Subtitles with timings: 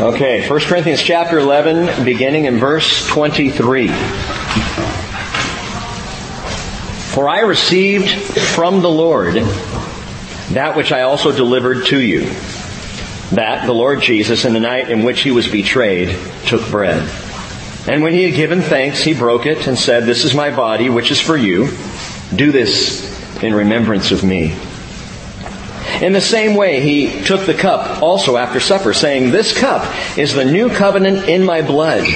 [0.00, 3.88] Okay, 1 Corinthians chapter 11, beginning in verse 23.
[7.08, 9.34] For I received from the Lord
[10.52, 12.30] that which I also delivered to you.
[13.32, 17.02] That the Lord Jesus, in the night in which he was betrayed, took bread.
[17.88, 20.90] And when he had given thanks, he broke it and said, This is my body,
[20.90, 21.70] which is for you.
[22.32, 24.54] Do this in remembrance of me.
[26.00, 29.84] In the same way, he took the cup also after supper, saying, This cup
[30.16, 32.06] is the new covenant in my blood.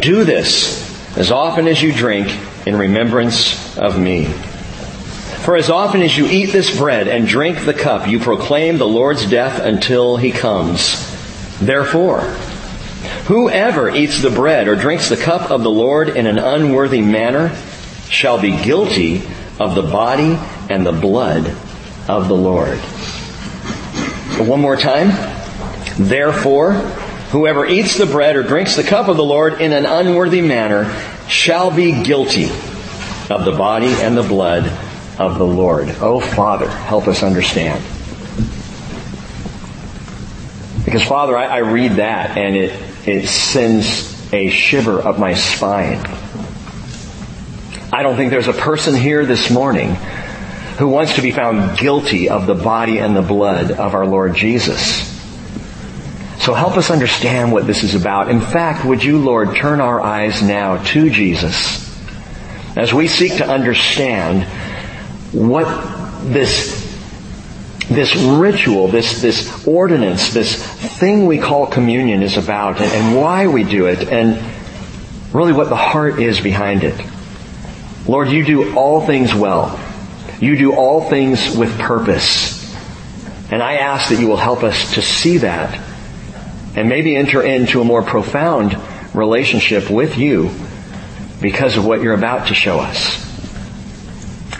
[0.00, 2.36] Do this as often as you drink
[2.66, 4.24] in remembrance of me.
[5.44, 8.88] For as often as you eat this bread and drink the cup, you proclaim the
[8.88, 11.06] Lord's death until he comes.
[11.60, 12.22] Therefore,
[13.28, 17.54] whoever eats the bread or drinks the cup of the Lord in an unworthy manner
[18.08, 19.22] shall be guilty
[19.60, 20.36] of the body
[20.68, 21.56] and the blood
[22.10, 22.78] of the Lord.
[24.46, 25.08] One more time.
[25.96, 30.40] Therefore, whoever eats the bread or drinks the cup of the Lord in an unworthy
[30.40, 30.92] manner
[31.28, 32.46] shall be guilty
[33.30, 34.66] of the body and the blood
[35.18, 35.88] of the Lord.
[36.00, 37.84] Oh Father, help us understand.
[40.84, 42.72] Because Father, I, I read that and it,
[43.06, 45.98] it sends a shiver up my spine.
[47.92, 49.96] I don't think there's a person here this morning
[50.80, 54.34] who wants to be found guilty of the body and the blood of our Lord
[54.34, 55.06] Jesus.
[56.42, 58.30] So help us understand what this is about.
[58.30, 61.86] In fact, would you, Lord, turn our eyes now to Jesus
[62.78, 64.44] as we seek to understand
[65.34, 65.66] what
[66.32, 66.80] this
[67.90, 70.64] this ritual, this, this ordinance, this
[70.98, 74.40] thing we call communion is about and, and why we do it and
[75.34, 76.98] really what the heart is behind it.
[78.06, 79.78] Lord, you do all things well.
[80.40, 82.58] You do all things with purpose.
[83.52, 85.78] And I ask that you will help us to see that
[86.76, 88.76] and maybe enter into a more profound
[89.14, 90.50] relationship with you
[91.40, 93.18] because of what you're about to show us.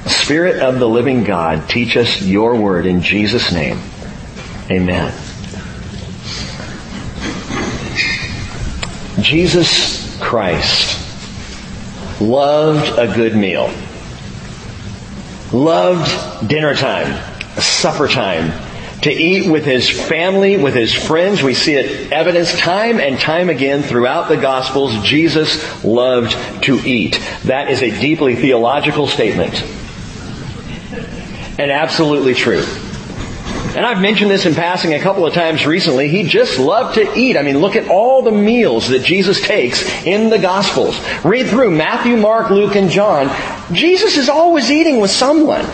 [0.06, 3.78] Spirit of the living God, teach us your word in Jesus' name.
[4.70, 5.12] Amen.
[9.22, 10.98] Jesus Christ
[12.20, 13.72] loved a good meal.
[15.52, 17.12] Loved dinner time,
[17.60, 18.52] supper time,
[19.02, 21.42] to eat with his family, with his friends.
[21.42, 25.02] We see it evidenced time and time again throughout the Gospels.
[25.02, 27.20] Jesus loved to eat.
[27.44, 29.62] That is a deeply theological statement.
[31.58, 32.64] And absolutely true.
[33.76, 36.08] And I've mentioned this in passing a couple of times recently.
[36.08, 37.36] He just loved to eat.
[37.36, 40.98] I mean, look at all the meals that Jesus takes in the Gospels.
[41.24, 43.30] Read through Matthew, Mark, Luke, and John.
[43.72, 45.64] Jesus is always eating with someone.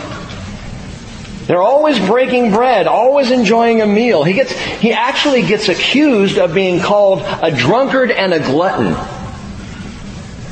[1.47, 4.23] They're always breaking bread, always enjoying a meal.
[4.23, 9.16] He gets, he actually gets accused of being called a drunkard and a glutton.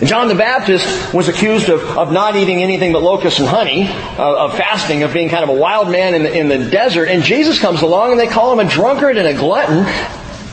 [0.04, 4.46] John the Baptist was accused of, of not eating anything but locusts and honey, uh,
[4.46, 7.24] of fasting, of being kind of a wild man in the, in the desert, and
[7.24, 9.86] Jesus comes along and they call him a drunkard and a glutton.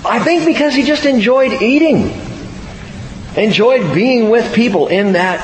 [0.05, 2.21] I think because he just enjoyed eating.
[3.37, 5.41] Enjoyed being with people in that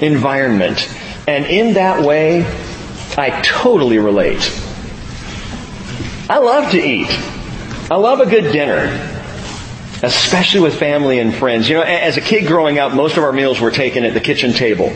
[0.00, 0.88] environment.
[1.26, 2.44] And in that way,
[3.18, 4.48] I totally relate.
[6.28, 7.08] I love to eat.
[7.90, 9.09] I love a good dinner
[10.02, 11.68] especially with family and friends.
[11.68, 14.20] You know, as a kid growing up, most of our meals were taken at the
[14.20, 14.92] kitchen table.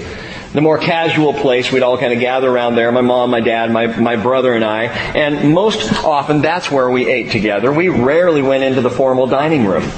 [0.53, 3.73] The more casual place, we'd all kind of gather around there, my mom, my dad,
[3.73, 7.73] my, my brother and I, and most often that's where we ate together.
[7.73, 9.91] We rarely went into the formal dining room.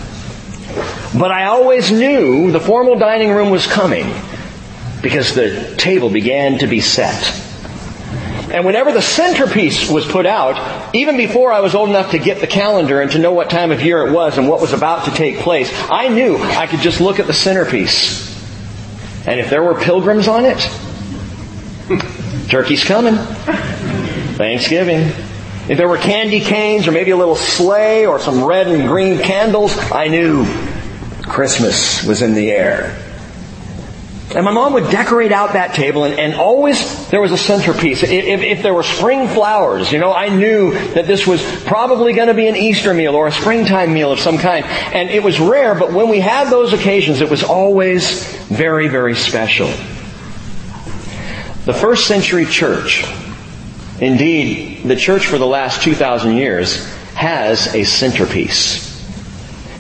[1.18, 4.12] But I always knew the formal dining room was coming
[5.02, 7.42] because the table began to be set.
[8.50, 12.40] And whenever the centerpiece was put out, even before I was old enough to get
[12.40, 15.06] the calendar and to know what time of year it was and what was about
[15.06, 18.24] to take place, I knew I could just look at the centerpiece.
[19.26, 20.58] And if there were pilgrims on it,
[22.48, 23.16] turkey's coming.
[24.36, 25.10] Thanksgiving.
[25.68, 29.18] If there were candy canes or maybe a little sleigh or some red and green
[29.18, 30.46] candles, I knew
[31.24, 33.05] Christmas was in the air.
[34.34, 38.02] And my mom would decorate out that table and, and always there was a centerpiece.
[38.02, 42.12] If, if, if, there were spring flowers, you know, I knew that this was probably
[42.12, 44.66] going to be an Easter meal or a springtime meal of some kind.
[44.66, 49.14] And it was rare, but when we had those occasions, it was always very, very
[49.14, 49.68] special.
[51.64, 53.04] The first century church,
[54.00, 56.84] indeed, the church for the last 2,000 years,
[57.14, 58.84] has a centerpiece.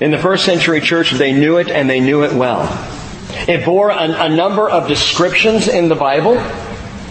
[0.00, 2.95] In the first century church, they knew it and they knew it well.
[3.48, 6.34] It bore a, number of descriptions in the Bible.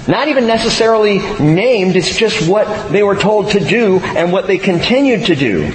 [0.08, 4.58] Not even necessarily named, it's just what they were told to do and what they
[4.58, 5.72] continued to do.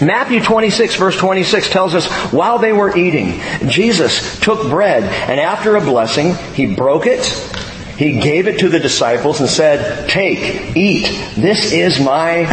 [0.00, 5.74] Matthew 26 verse 26 tells us, while they were eating, Jesus took bread and after
[5.74, 7.26] a blessing, he broke it,
[7.96, 12.44] he gave it to the disciples and said, take, eat, this is my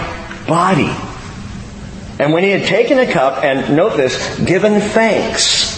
[0.47, 0.91] body.
[2.17, 5.74] And when he had taken a cup, and note this, given thanks,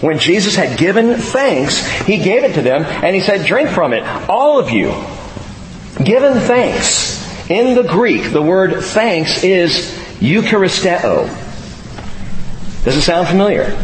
[0.00, 3.92] when Jesus had given thanks, he gave it to them and he said, drink from
[3.92, 4.90] it, all of you.
[6.02, 7.18] Given thanks.
[7.50, 9.90] In the Greek, the word thanks is
[10.20, 11.26] Eucharisteo.
[12.84, 13.76] Does it sound familiar?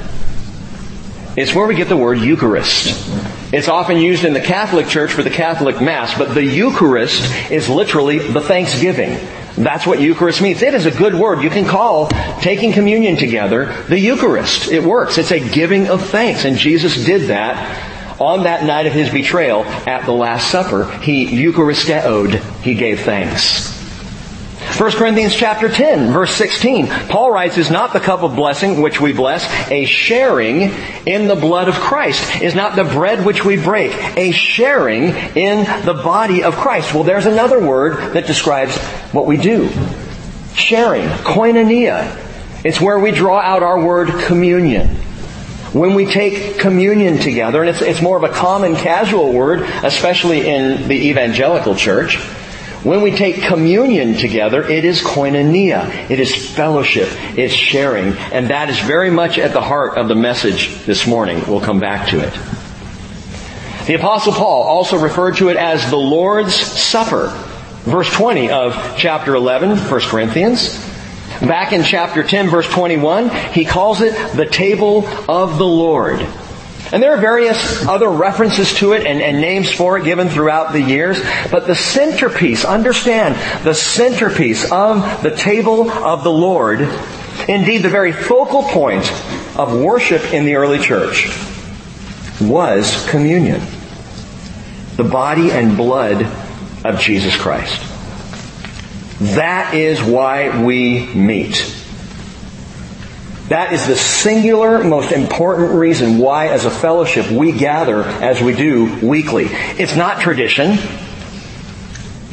[1.37, 3.11] It's where we get the word Eucharist.
[3.53, 7.69] It's often used in the Catholic Church for the Catholic Mass, but the Eucharist is
[7.69, 9.19] literally the thanksgiving.
[9.57, 10.63] That's what Eucharist means.
[10.63, 11.43] It is a good word.
[11.43, 12.09] You can call
[12.41, 14.71] taking communion together the Eucharist.
[14.71, 15.19] It works.
[15.19, 19.65] It's a giving of thanks, and Jesus did that on that night of his betrayal
[19.65, 20.85] at the Last Supper.
[20.99, 22.41] He Eucharisteoed.
[22.63, 23.74] He gave thanks.
[24.76, 26.88] 1 Corinthians chapter 10, verse 16.
[26.88, 30.62] Paul writes, is not the cup of blessing which we bless a sharing
[31.06, 32.43] in the blood of Christ?
[32.43, 36.93] Is not the bread which we break a sharing in the body of Christ?
[36.93, 38.76] Well, there's another word that describes
[39.12, 39.69] what we do.
[40.56, 42.21] Sharing, koinonia.
[42.65, 44.88] It's where we draw out our word communion.
[45.73, 50.49] When we take communion together, and it's, it's more of a common casual word, especially
[50.49, 52.19] in the evangelical church,
[52.85, 56.11] when we take communion together, it is koinonia.
[56.11, 57.09] It is fellowship.
[57.37, 58.13] It's sharing.
[58.13, 61.43] And that is very much at the heart of the message this morning.
[61.49, 62.33] We'll come back to it.
[63.87, 67.29] The apostle Paul also referred to it as the Lord's Supper.
[67.85, 70.79] Verse 20 of chapter 11, 1 Corinthians.
[71.41, 76.21] Back in chapter 10, verse 21, he calls it the table of the Lord.
[76.94, 80.73] And there are various other references to it and, and, names for it given throughout
[80.73, 81.20] the years.
[81.50, 86.82] But the centerpiece, understand, the centerpiece of the table of the Lord,
[87.49, 89.11] indeed the very focal point
[89.58, 91.37] of worship in the early church,
[92.41, 93.61] was communion.
[94.94, 96.23] The body and blood
[96.85, 97.81] of Jesus Christ.
[99.35, 101.84] That is why we meet.
[103.49, 108.55] That is the singular, most important reason why as a fellowship we gather as we
[108.55, 109.49] do weekly.
[109.50, 110.79] It's not tradition.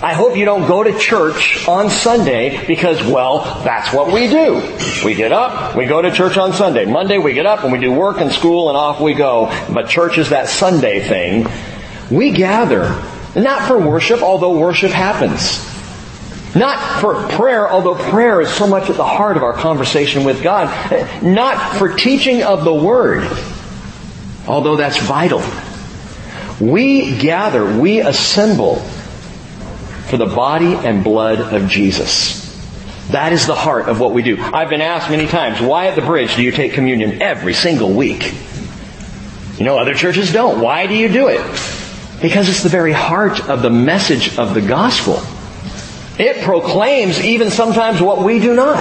[0.04, 4.56] I hope you don't go to church on Sunday because, well, that's what we do.
[5.06, 6.86] We get up, we go to church on Sunday.
[6.86, 9.48] Monday we get up and we do work and school and off we go.
[9.72, 11.48] But church is that Sunday thing.
[12.10, 12.84] We gather,
[13.36, 15.71] not for worship, although worship happens.
[16.54, 20.44] Not for prayer, although prayer is so much at the heart of our conversation with
[20.44, 20.68] God.
[21.24, 23.26] Not for teaching of the Word,
[24.48, 25.42] although that's vital.
[26.60, 28.76] We gather, we assemble
[30.10, 32.42] for the body and blood of Jesus.
[33.12, 34.38] That is the heart of what we do.
[34.42, 37.92] I've been asked many times, why at the bridge do you take communion every single
[37.92, 38.34] week?
[39.58, 40.60] You know, other churches don't.
[40.60, 41.42] Why do you do it?
[42.22, 45.22] Because it's the very heart of the message of the gospel.
[46.22, 48.78] It proclaims even sometimes what we do not.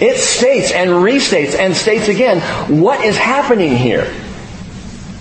[0.00, 2.40] It states and restates and states again
[2.80, 4.10] what is happening here.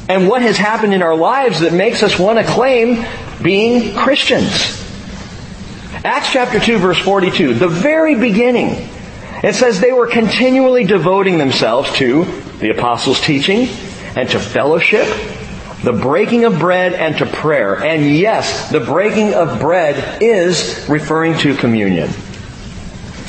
[0.08, 3.06] And what has happened in our lives that makes us want to claim
[3.44, 4.82] being Christians.
[6.06, 8.88] Acts chapter 2 verse 42, the very beginning,
[9.44, 12.24] it says they were continually devoting themselves to
[12.60, 13.68] the apostles' teaching
[14.16, 15.06] and to fellowship
[15.88, 17.82] the breaking of bread and to prayer.
[17.82, 22.10] And yes, the breaking of bread is referring to communion.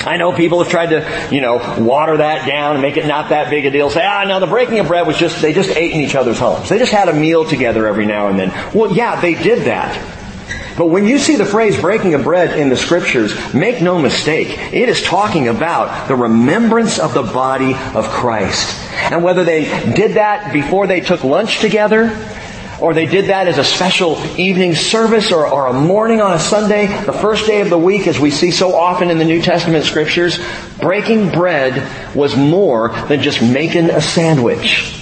[0.01, 3.29] I know people have tried to, you know, water that down and make it not
[3.29, 3.91] that big a deal.
[3.91, 6.41] Say, ah, now the breaking of bread was just, they just ate in each other's
[6.41, 6.69] homes.
[6.69, 8.75] They just had a meal together every now and then.
[8.75, 10.17] Well, yeah, they did that.
[10.77, 14.49] But when you see the phrase breaking of bread in the scriptures, make no mistake,
[14.73, 18.77] it is talking about the remembrance of the body of Christ.
[19.13, 22.09] And whether they did that before they took lunch together,
[22.81, 26.39] or they did that as a special evening service or, or, a morning on a
[26.39, 29.43] Sunday, the first day of the week, as we see so often in the New
[29.43, 30.39] Testament scriptures,
[30.81, 34.95] breaking bread was more than just making a sandwich.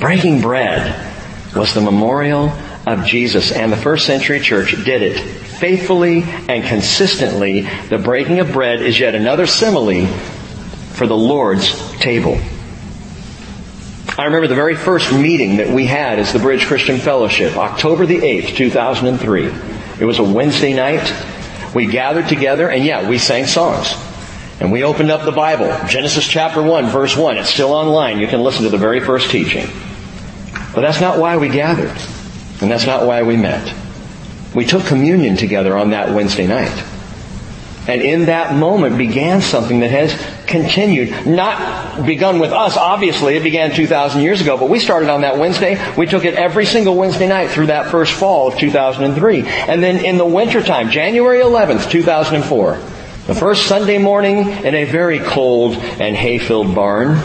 [0.00, 1.08] Breaking bread
[1.54, 2.52] was the memorial
[2.86, 7.68] of Jesus, and the first century church did it faithfully and consistently.
[7.90, 10.06] The breaking of bread is yet another simile
[10.94, 12.40] for the Lord's table.
[14.20, 18.04] I remember the very first meeting that we had as the Bridge Christian Fellowship, October
[18.04, 19.46] the 8th, 2003.
[19.98, 21.10] It was a Wednesday night.
[21.74, 23.94] We gathered together and yeah, we sang songs.
[24.60, 27.38] And we opened up the Bible, Genesis chapter 1, verse 1.
[27.38, 28.18] It's still online.
[28.18, 29.66] You can listen to the very first teaching.
[30.74, 31.96] But that's not why we gathered.
[32.60, 33.74] And that's not why we met.
[34.54, 36.84] We took communion together on that Wednesday night.
[37.88, 40.12] And in that moment began something that has
[40.50, 41.26] continued.
[41.26, 43.36] Not begun with us, obviously.
[43.36, 45.80] It began 2,000 years ago, but we started on that Wednesday.
[45.96, 49.42] We took it every single Wednesday night through that first fall of 2003.
[49.46, 52.74] And then in the wintertime, January 11th, 2004,
[53.26, 57.16] the first Sunday morning in a very cold and hay-filled barn,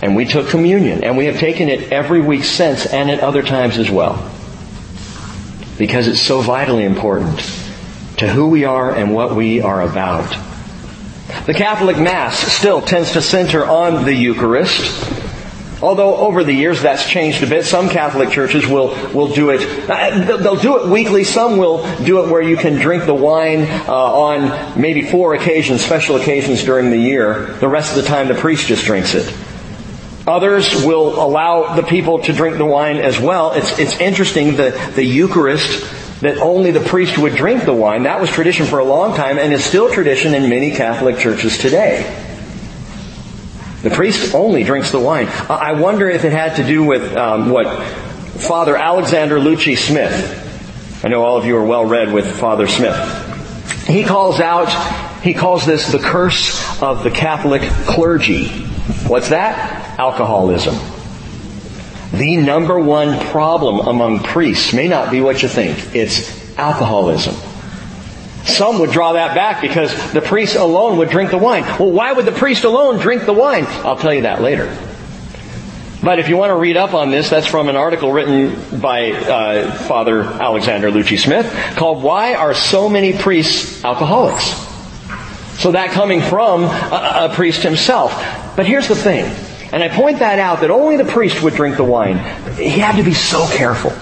[0.00, 1.04] and we took communion.
[1.04, 4.30] And we have taken it every week since and at other times as well.
[5.76, 7.38] Because it's so vitally important
[8.16, 10.47] to who we are and what we are about.
[11.44, 15.26] The Catholic Mass still tends to center on the Eucharist.
[15.82, 17.64] Although over the years that's changed a bit.
[17.64, 21.24] Some Catholic churches will, will do it, uh, they'll do it weekly.
[21.24, 25.84] Some will do it where you can drink the wine uh, on maybe four occasions,
[25.84, 27.52] special occasions during the year.
[27.60, 29.32] The rest of the time the priest just drinks it.
[30.26, 33.52] Others will allow the people to drink the wine as well.
[33.52, 35.84] It's, it's interesting, the, the Eucharist
[36.20, 38.02] that only the priest would drink the wine.
[38.02, 41.58] That was tradition for a long time and is still tradition in many Catholic churches
[41.58, 42.02] today.
[43.82, 45.28] The priest only drinks the wine.
[45.48, 47.80] I wonder if it had to do with um, what
[48.38, 51.04] Father Alexander Lucie-Smith.
[51.04, 53.86] I know all of you are well read with Father Smith.
[53.86, 58.48] He calls out, he calls this the curse of the Catholic clergy.
[59.06, 59.96] What's that?
[59.98, 60.97] Alcoholism.
[62.12, 65.94] The number one problem among priests may not be what you think.
[65.94, 67.34] It's alcoholism.
[68.44, 71.64] Some would draw that back because the priest alone would drink the wine.
[71.78, 73.66] Well, why would the priest alone drink the wine?
[73.66, 74.74] I'll tell you that later.
[76.02, 79.10] But if you want to read up on this, that's from an article written by
[79.10, 84.44] uh, Father Alexander Lucie-Smith called "Why Are So Many Priests Alcoholics?"
[85.60, 88.12] So that coming from a, a priest himself.
[88.56, 89.34] But here's the thing.
[89.72, 92.18] And I point that out that only the priest would drink the wine.
[92.56, 93.92] He had to be so careful.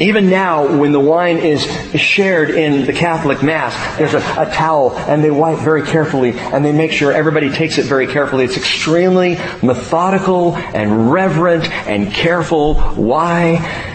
[0.00, 1.62] Even now, when the wine is
[2.00, 6.64] shared in the Catholic Mass, there's a, a, towel and they wipe very carefully and
[6.64, 8.46] they make sure everybody takes it very carefully.
[8.46, 12.76] It's extremely methodical and reverent and careful.
[12.76, 13.92] Why?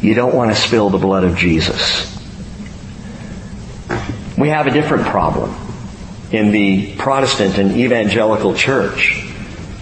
[0.00, 2.10] You don't want to spill the blood of Jesus.
[4.38, 5.54] We have a different problem
[6.32, 9.23] in the Protestant and evangelical church.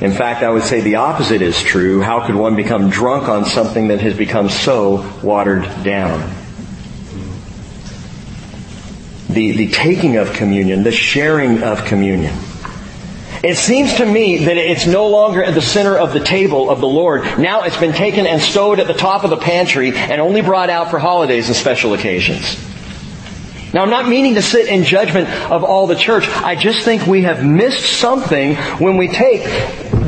[0.02, 2.00] In fact, I would say the opposite is true.
[2.00, 6.28] How could one become drunk on something that has become so watered down?
[9.28, 12.36] The, the taking of communion, the sharing of communion.
[13.44, 16.80] It seems to me that it's no longer at the center of the table of
[16.80, 17.22] the Lord.
[17.38, 20.68] Now it's been taken and stowed at the top of the pantry and only brought
[20.68, 22.71] out for holidays and special occasions.
[23.72, 26.28] Now I'm not meaning to sit in judgment of all the church.
[26.28, 29.44] I just think we have missed something when we take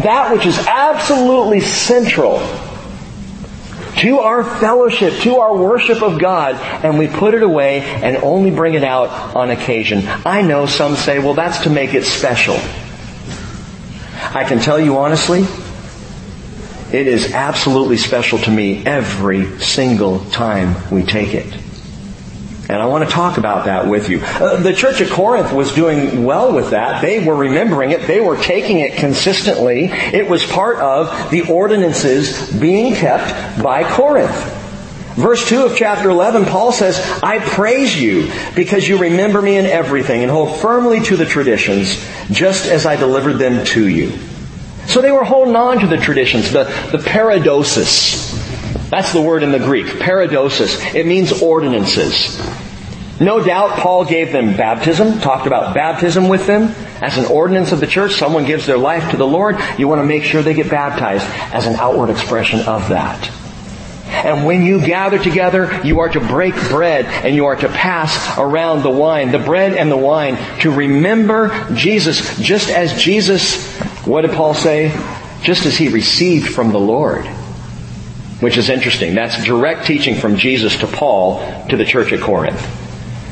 [0.03, 2.39] that which is absolutely central
[3.97, 8.51] to our fellowship, to our worship of God, and we put it away and only
[8.51, 10.03] bring it out on occasion.
[10.27, 12.57] I know some say, well, that's to make it special.
[14.37, 15.45] I can tell you honestly,
[16.93, 21.64] it is absolutely special to me every single time we take it.
[22.69, 24.21] And I want to talk about that with you.
[24.21, 27.03] Uh, the church at Corinth was doing well with that.
[27.03, 28.07] They were remembering it.
[28.07, 29.91] They were taking it consistently.
[29.91, 34.63] It was part of the ordinances being kept by Corinth.
[35.15, 39.67] Verse 2 of chapter 11, Paul says, I praise you because you remember me in
[39.67, 44.19] everything and hold firmly to the traditions just as I delivered them to you.
[44.87, 48.44] So they were holding on to the traditions, the, the paradosis.
[48.91, 50.95] That's the word in the Greek, paradosis.
[50.95, 52.39] It means ordinances.
[53.21, 57.79] No doubt Paul gave them baptism, talked about baptism with them as an ordinance of
[57.79, 58.15] the church.
[58.15, 61.25] Someone gives their life to the Lord, you want to make sure they get baptized
[61.55, 63.31] as an outward expression of that.
[64.07, 68.39] And when you gather together, you are to break bread and you are to pass
[68.39, 73.77] around the wine, the bread and the wine, to remember Jesus, just as Jesus,
[74.07, 74.91] what did Paul say?
[75.43, 77.27] Just as he received from the Lord.
[78.45, 79.15] Which is interesting.
[79.15, 81.39] That's direct teaching from Jesus to Paul
[81.71, 82.61] to the church at Corinth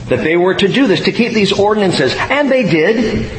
[0.08, 2.14] that they were to do this, to keep these ordinances.
[2.16, 3.30] And they did.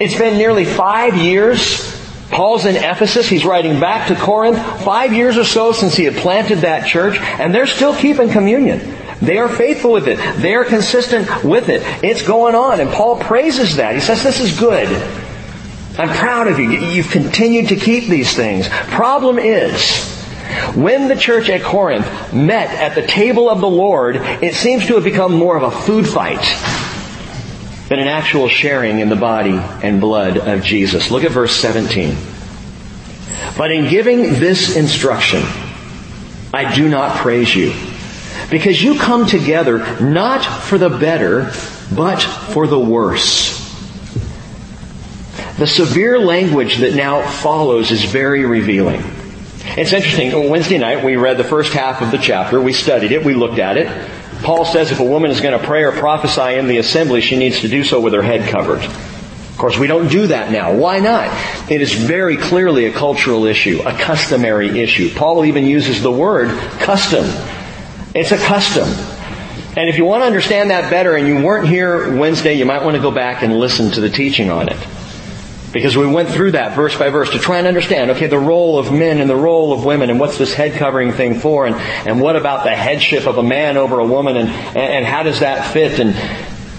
[0.00, 2.00] It's been nearly five years.
[2.30, 3.28] Paul's in Ephesus.
[3.28, 4.58] He's writing back to Corinth.
[4.84, 8.96] Five years or so since he had planted that church, and they're still keeping communion.
[9.20, 10.18] They are faithful with it.
[10.40, 11.82] They are consistent with it.
[12.04, 13.96] It's going on, and Paul praises that.
[13.96, 14.86] He says, this is good.
[15.98, 16.70] I'm proud of you.
[16.70, 18.68] You've continued to keep these things.
[18.68, 20.21] Problem is,
[20.74, 24.94] when the church at Corinth met at the table of the Lord, it seems to
[24.94, 26.42] have become more of a food fight
[27.88, 31.10] than an actual sharing in the body and blood of Jesus.
[31.10, 32.16] Look at verse 17.
[33.56, 35.42] But in giving this instruction,
[36.54, 37.74] I do not praise you,
[38.50, 41.52] because you come together not for the better,
[41.94, 43.60] but for the worse.
[45.58, 49.02] The severe language that now follows is very revealing.
[49.74, 50.50] It's interesting.
[50.50, 52.60] Wednesday night we read the first half of the chapter.
[52.60, 53.24] We studied it.
[53.24, 53.88] We looked at it.
[54.42, 57.36] Paul says if a woman is going to pray or prophesy in the assembly, she
[57.36, 58.82] needs to do so with her head covered.
[58.82, 60.74] Of course, we don't do that now.
[60.74, 61.30] Why not?
[61.70, 65.10] It is very clearly a cultural issue, a customary issue.
[65.14, 66.50] Paul even uses the word
[66.80, 67.24] custom.
[68.14, 68.88] It's a custom.
[69.74, 72.84] And if you want to understand that better and you weren't here Wednesday, you might
[72.84, 74.76] want to go back and listen to the teaching on it.
[75.72, 78.78] Because we went through that verse by verse to try and understand, okay, the role
[78.78, 81.76] of men and the role of women and what's this head covering thing for and,
[81.76, 85.40] and what about the headship of a man over a woman and, and how does
[85.40, 86.14] that fit and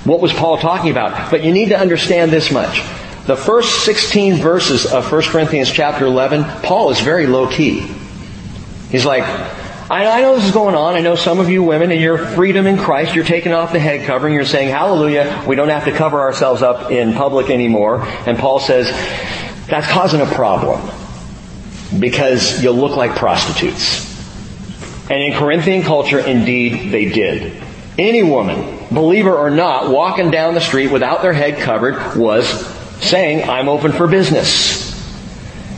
[0.06, 1.32] what was Paul talking about?
[1.32, 2.82] But you need to understand this much.
[3.26, 7.88] The first 16 verses of 1 Corinthians chapter 11, Paul is very low key.
[8.90, 9.24] He's like,
[9.90, 10.96] I, know this is going on.
[10.96, 13.80] I know some of you women in your freedom in Christ, you're taking off the
[13.80, 14.34] head covering.
[14.34, 18.02] You're saying, hallelujah, we don't have to cover ourselves up in public anymore.
[18.26, 18.88] And Paul says,
[19.68, 20.90] that's causing a problem.
[22.00, 24.10] Because you'll look like prostitutes.
[25.10, 27.62] And in Corinthian culture, indeed, they did.
[27.98, 32.48] Any woman, believer or not, walking down the street without their head covered was
[33.04, 34.93] saying, I'm open for business.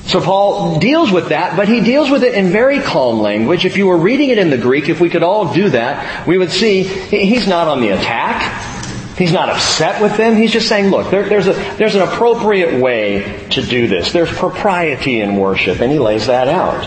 [0.08, 3.66] So Paul deals with that, but he deals with it in very calm language.
[3.66, 6.38] If you were reading it in the Greek, if we could all do that, we
[6.38, 8.74] would see he's not on the attack.
[9.18, 10.36] He's not upset with them.
[10.36, 14.12] He's just saying, look, there, there's, a, there's an appropriate way to do this.
[14.12, 16.84] There's propriety in worship, and he lays that out.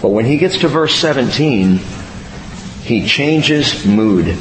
[0.00, 1.80] But when he gets to verse 17,
[2.82, 4.38] he changes mood.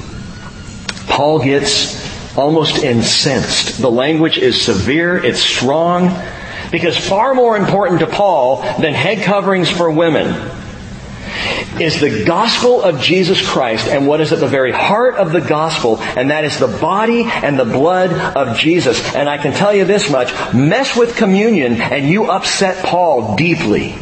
[1.08, 3.82] Paul gets almost incensed.
[3.82, 6.10] The language is severe, it's strong,
[6.72, 10.28] because far more important to Paul than head coverings for women
[11.80, 15.42] is the gospel of Jesus Christ and what is at the very heart of the
[15.42, 19.16] gospel, and that is the body and the blood of Jesus.
[19.16, 23.96] And I can tell you this much, mess with communion and you upset Paul deeply.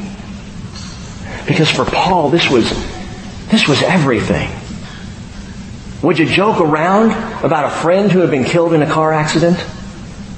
[1.48, 2.70] Because for Paul, this was,
[3.50, 4.50] this was everything.
[6.02, 7.12] Would you joke around
[7.44, 9.64] about a friend who had been killed in a car accident?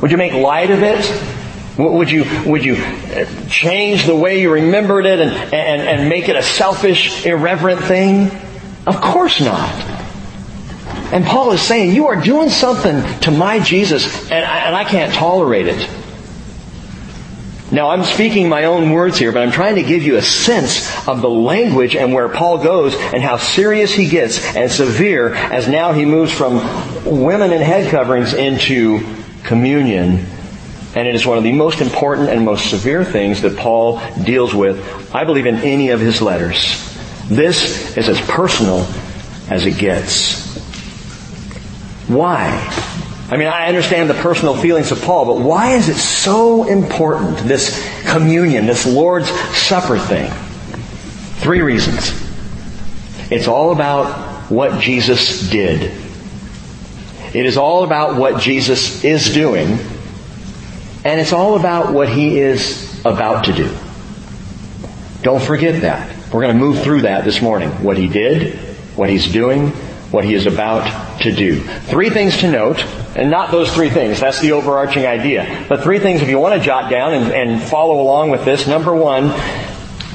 [0.02, 1.37] Would you make light of it?
[1.78, 6.28] Would you, would you uh, change the way you remembered it and, and, and make
[6.28, 8.32] it a selfish, irreverent thing?
[8.88, 9.70] Of course not.
[11.14, 14.86] And Paul is saying, you are doing something to my Jesus and I, and I
[14.86, 15.90] can't tolerate it.
[17.72, 21.08] Now I'm speaking my own words here, but I'm trying to give you a sense
[21.08, 25.68] of the language and where Paul goes and how serious he gets and severe as
[25.68, 26.56] now he moves from
[27.06, 29.06] women in head coverings into
[29.44, 30.26] communion
[30.98, 34.56] and it is one of the most important and most severe things that Paul deals
[34.56, 36.58] with, I believe, in any of his letters.
[37.28, 38.80] This is as personal
[39.48, 40.58] as it gets.
[42.08, 42.48] Why?
[43.30, 47.38] I mean, I understand the personal feelings of Paul, but why is it so important,
[47.48, 50.32] this communion, this Lord's Supper thing?
[51.44, 52.10] Three reasons.
[53.32, 55.92] It's all about what Jesus did.
[57.36, 59.78] It is all about what Jesus is doing
[61.08, 63.74] and it's all about what he is about to do.
[65.22, 66.14] Don't forget that.
[66.34, 67.70] We're going to move through that this morning.
[67.82, 68.56] What he did,
[68.98, 69.70] what he's doing,
[70.12, 71.62] what he is about to do.
[71.62, 72.84] Three things to note,
[73.16, 75.66] and not those three things, that's the overarching idea.
[75.70, 78.68] But three things if you want to jot down and, and follow along with this.
[78.68, 79.30] Number one,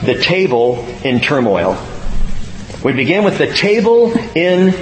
[0.04, 1.82] the table in turmoil.
[2.84, 4.74] We begin with the table in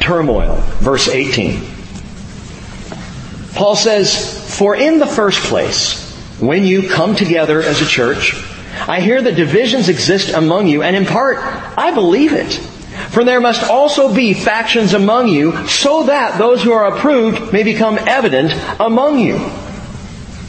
[0.00, 0.56] turmoil.
[0.80, 1.77] Verse 18.
[3.58, 6.00] Paul says, for in the first place,
[6.38, 8.34] when you come together as a church,
[8.86, 12.52] I hear that divisions exist among you, and in part, I believe it.
[13.10, 17.64] For there must also be factions among you, so that those who are approved may
[17.64, 19.38] become evident among you.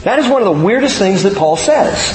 [0.04, 2.10] That is one of the weirdest things that Paul says.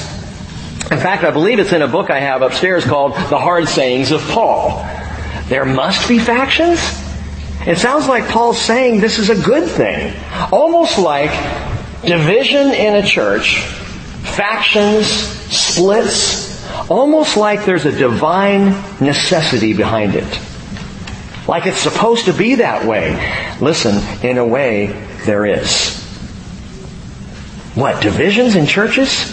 [0.89, 4.11] In fact, I believe it's in a book I have upstairs called The Hard Sayings
[4.11, 4.87] of Paul.
[5.49, 7.04] There must be factions?
[7.65, 10.15] It sounds like Paul's saying this is a good thing.
[10.51, 11.31] Almost like
[12.03, 18.67] division in a church, factions, splits, almost like there's a divine
[19.01, 20.39] necessity behind it.
[21.47, 23.13] Like it's supposed to be that way.
[23.59, 24.87] Listen, in a way,
[25.25, 26.03] there is.
[27.73, 29.31] What, divisions in churches?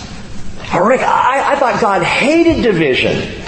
[0.74, 3.42] Rick, I, I thought God hated division.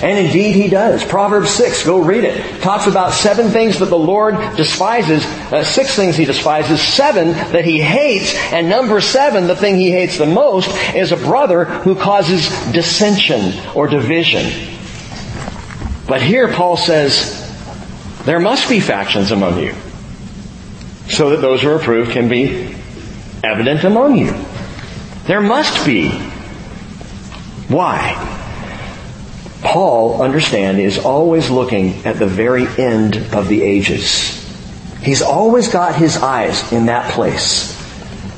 [0.00, 1.04] And indeed he does.
[1.04, 2.62] Proverbs 6, go read it.
[2.62, 7.64] Talks about seven things that the Lord despises, uh, six things he despises, seven that
[7.64, 11.96] he hates, and number seven, the thing he hates the most, is a brother who
[11.96, 14.44] causes dissension or division.
[16.06, 17.44] But here Paul says,
[18.24, 19.74] there must be factions among you.
[21.08, 22.74] so that those who are approved can be
[23.42, 24.32] evident among you.
[25.26, 26.10] There must be.
[27.68, 28.37] Why?
[29.62, 34.34] Paul, understand, is always looking at the very end of the ages.
[35.02, 37.76] He's always got his eyes in that place.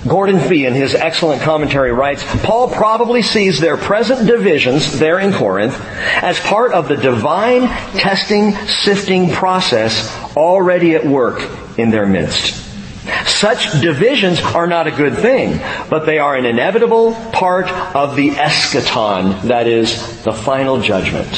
[0.07, 5.33] Gordon Fee, in his excellent commentary, writes, Paul probably sees their present divisions there in
[5.33, 5.79] Corinth
[6.23, 11.43] as part of the divine testing, sifting process already at work
[11.79, 12.70] in their midst.
[13.27, 15.59] Such divisions are not a good thing,
[15.89, 21.29] but they are an inevitable part of the eschaton, that is, the final judgment.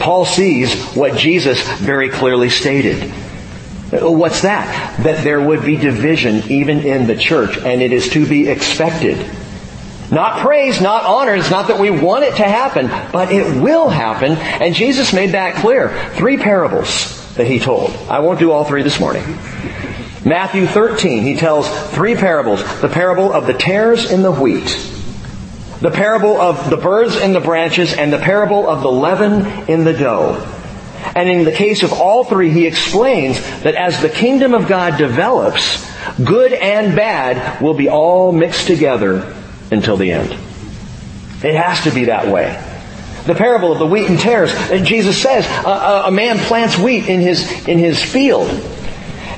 [0.00, 3.12] Paul sees what Jesus very clearly stated.
[3.92, 5.02] What's that?
[5.02, 9.18] That there would be division even in the church, and it is to be expected.
[10.10, 11.36] Not praise, not honor.
[11.36, 14.32] It's not that we want it to happen, but it will happen.
[14.32, 15.90] And Jesus made that clear.
[16.14, 17.90] Three parables that he told.
[18.08, 19.22] I won't do all three this morning.
[20.24, 22.62] Matthew 13, he tells three parables.
[22.80, 24.68] The parable of the tares in the wheat,
[25.80, 29.84] the parable of the birds in the branches, and the parable of the leaven in
[29.84, 30.46] the dough.
[31.14, 34.98] And in the case of all three, he explains that as the kingdom of God
[34.98, 35.86] develops,
[36.22, 39.34] good and bad will be all mixed together
[39.70, 40.32] until the end.
[41.42, 42.62] It has to be that way.
[43.26, 44.52] The parable of the wheat and tares,
[44.86, 48.48] Jesus says, a, a man plants wheat in his, in his field.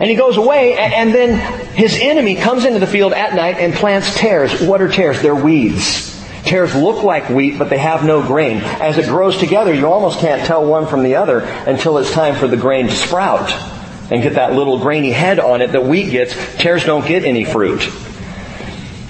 [0.03, 1.38] And he goes away, and then
[1.77, 4.61] his enemy comes into the field at night and plants tares.
[4.61, 5.23] What are tares?
[5.23, 6.11] They're weeds.
[6.43, 8.57] Tares look like wheat, but they have no grain.
[8.57, 12.35] As it grows together, you almost can't tell one from the other until it's time
[12.35, 13.53] for the grain to sprout
[14.11, 16.35] and get that little grainy head on it that wheat gets.
[16.57, 17.88] Tares don't get any fruit.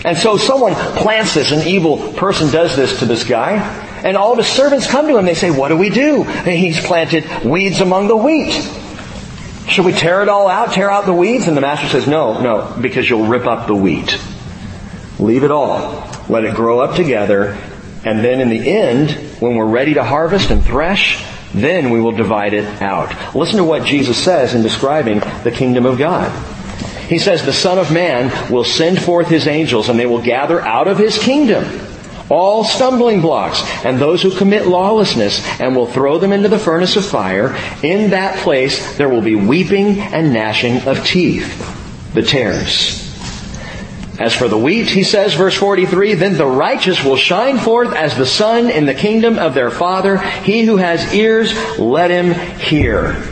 [0.04, 3.52] And so someone plants this, an evil person does this to this guy,
[4.04, 5.24] and all of his servants come to him.
[5.24, 6.24] They say, what do we do?
[6.24, 8.80] And he's planted weeds among the wheat.
[9.72, 11.48] Should we tear it all out, tear out the weeds?
[11.48, 14.20] And the master says, no, no, because you'll rip up the wheat.
[15.18, 16.06] Leave it all.
[16.28, 17.58] Let it grow up together.
[18.04, 22.12] And then in the end, when we're ready to harvest and thresh, then we will
[22.12, 23.34] divide it out.
[23.34, 26.30] Listen to what Jesus says in describing the kingdom of God.
[27.06, 30.60] He says, the Son of Man will send forth his angels and they will gather
[30.60, 31.64] out of his kingdom
[32.30, 36.96] all stumbling blocks and those who commit lawlessness and will throw them into the furnace
[36.96, 37.54] of fire.
[37.82, 41.68] In that place there will be weeping and gnashing of teeth.
[42.14, 43.02] The tares.
[44.20, 48.16] As for the wheat, he says, verse 43, then the righteous will shine forth as
[48.16, 50.18] the sun in the kingdom of their Father.
[50.18, 53.24] He who has ears, let him hear.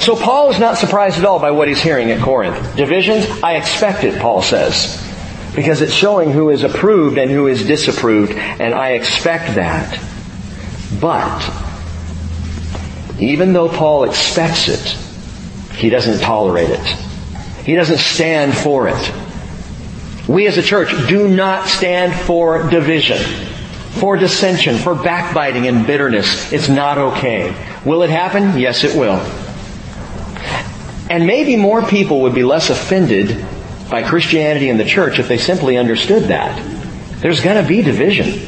[0.00, 2.76] So Paul is not surprised at all by what he's hearing at Corinth.
[2.76, 5.02] Divisions, I expect it, Paul says.
[5.58, 10.00] Because it's showing who is approved and who is disapproved, and I expect that.
[11.00, 11.52] But,
[13.18, 14.96] even though Paul expects it,
[15.74, 16.86] he doesn't tolerate it.
[17.64, 19.12] He doesn't stand for it.
[20.28, 23.18] We as a church do not stand for division,
[23.98, 26.52] for dissension, for backbiting and bitterness.
[26.52, 27.52] It's not okay.
[27.84, 28.60] Will it happen?
[28.60, 29.18] Yes, it will.
[31.10, 33.44] And maybe more people would be less offended
[33.90, 36.56] by Christianity and the church if they simply understood that.
[37.20, 38.40] There's gonna be division.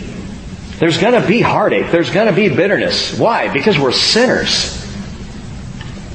[0.79, 1.91] There's gonna be heartache.
[1.91, 3.19] There's gonna be bitterness.
[3.19, 3.53] Why?
[3.53, 4.77] Because we're sinners.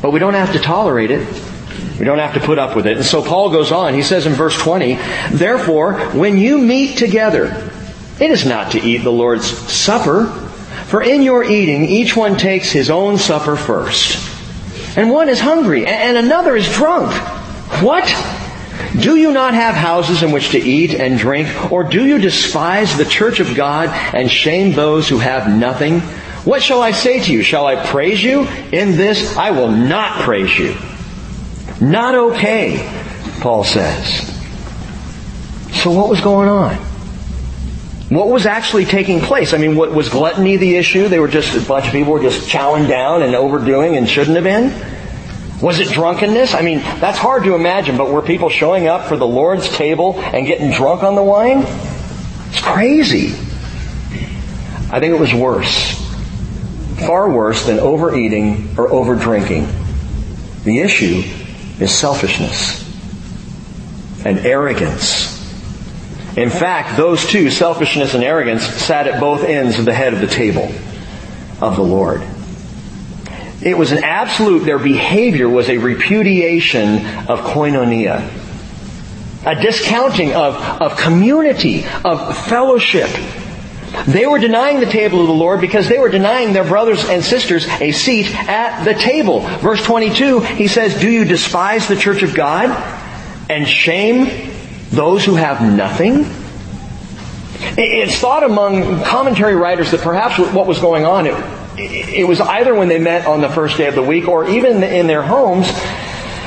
[0.02, 1.28] But we don't have to tolerate it.
[2.00, 2.98] We don't have to put up with it.
[2.98, 3.94] And so Paul goes on.
[3.94, 4.96] He says in verse 20,
[5.32, 7.72] Therefore, when you meet together,
[8.20, 10.26] it is not to eat the Lord's supper,
[10.88, 14.18] for in your eating each one takes his own supper first.
[14.98, 17.14] And one is hungry, and another is drunk.
[17.82, 18.06] What?
[18.94, 21.72] Do you not have houses in which to eat and drink?
[21.72, 26.02] Or do you despise the church of God and shame those who have nothing?
[26.46, 27.42] What shall I say to you?
[27.42, 28.48] Shall I praise you?
[28.72, 30.76] In this I will not praise you.
[31.82, 32.88] Not okay,
[33.42, 34.32] Paul says.
[35.84, 36.76] So what was going on?
[38.10, 39.54] What was actually taking place?
[39.54, 41.08] I mean, what, was gluttony the issue?
[41.08, 44.36] They were just, a bunch of people were just chowing down and overdoing and shouldn't
[44.36, 44.95] have been?
[45.62, 46.54] Was it drunkenness?
[46.54, 50.20] I mean, that's hard to imagine, but were people showing up for the Lord's table
[50.20, 51.64] and getting drunk on the wine?
[52.50, 53.30] It's crazy.
[54.92, 56.02] I think it was worse.
[57.06, 60.64] Far worse than overeating or overdrinking.
[60.64, 61.24] The issue
[61.80, 62.84] is selfishness
[64.26, 65.34] and arrogance.
[66.38, 70.20] In fact, those two, selfishness and arrogance, sat at both ends of the head of
[70.20, 70.70] the table
[71.62, 72.22] of the Lord.
[73.66, 76.98] It was an absolute, their behavior was a repudiation
[77.28, 78.32] of koinonia.
[79.44, 83.10] A discounting of, of community, of fellowship.
[84.06, 87.24] They were denying the table of the Lord because they were denying their brothers and
[87.24, 89.40] sisters a seat at the table.
[89.40, 92.70] Verse 22, he says, Do you despise the church of God
[93.50, 94.52] and shame
[94.92, 96.26] those who have nothing?
[97.78, 102.74] It's thought among commentary writers that perhaps what was going on, it, it was either
[102.74, 105.68] when they met on the first day of the week or even in their homes,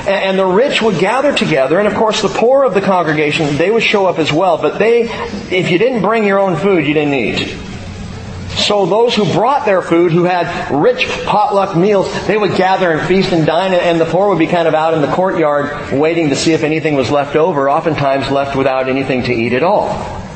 [0.06, 3.70] and the rich would gather together, and of course the poor of the congregation, they
[3.70, 5.02] would show up as well, but they,
[5.50, 7.58] if you didn't bring your own food, you didn't eat.
[8.56, 13.06] So those who brought their food, who had rich potluck meals, they would gather and
[13.06, 16.30] feast and dine, and the poor would be kind of out in the courtyard waiting
[16.30, 20.27] to see if anything was left over, oftentimes left without anything to eat at all.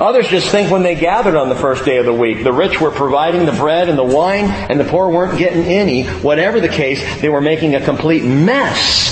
[0.00, 2.80] Others just think when they gathered on the first day of the week, the rich
[2.80, 6.04] were providing the bread and the wine, and the poor weren't getting any.
[6.04, 9.10] Whatever the case, they were making a complete mess.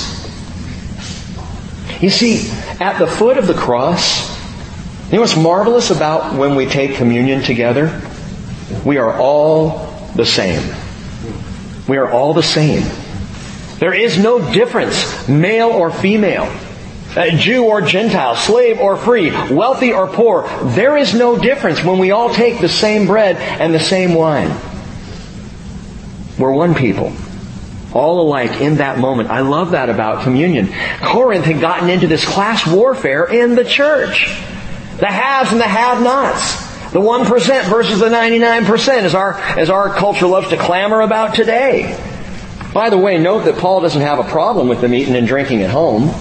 [2.00, 4.30] You see, at the foot of the cross,
[5.10, 8.00] you know what's marvelous about when we take communion together?
[8.84, 10.74] We are all the same.
[11.88, 12.88] We are all the same.
[13.78, 16.50] There is no difference, male or female.
[17.16, 21.98] Uh, Jew or Gentile, slave or free, wealthy or poor, there is no difference when
[21.98, 24.48] we all take the same bread and the same wine.
[26.38, 27.12] We're one people.
[27.92, 29.30] All alike in that moment.
[29.30, 30.72] I love that about communion.
[31.00, 34.26] Corinth had gotten into this class warfare in the church.
[35.00, 36.70] The haves and the have-nots.
[36.92, 41.98] The 1% versus the 99% as our, as our culture loves to clamor about today.
[42.72, 45.62] By the way, note that Paul doesn't have a problem with them eating and drinking
[45.62, 46.14] at home.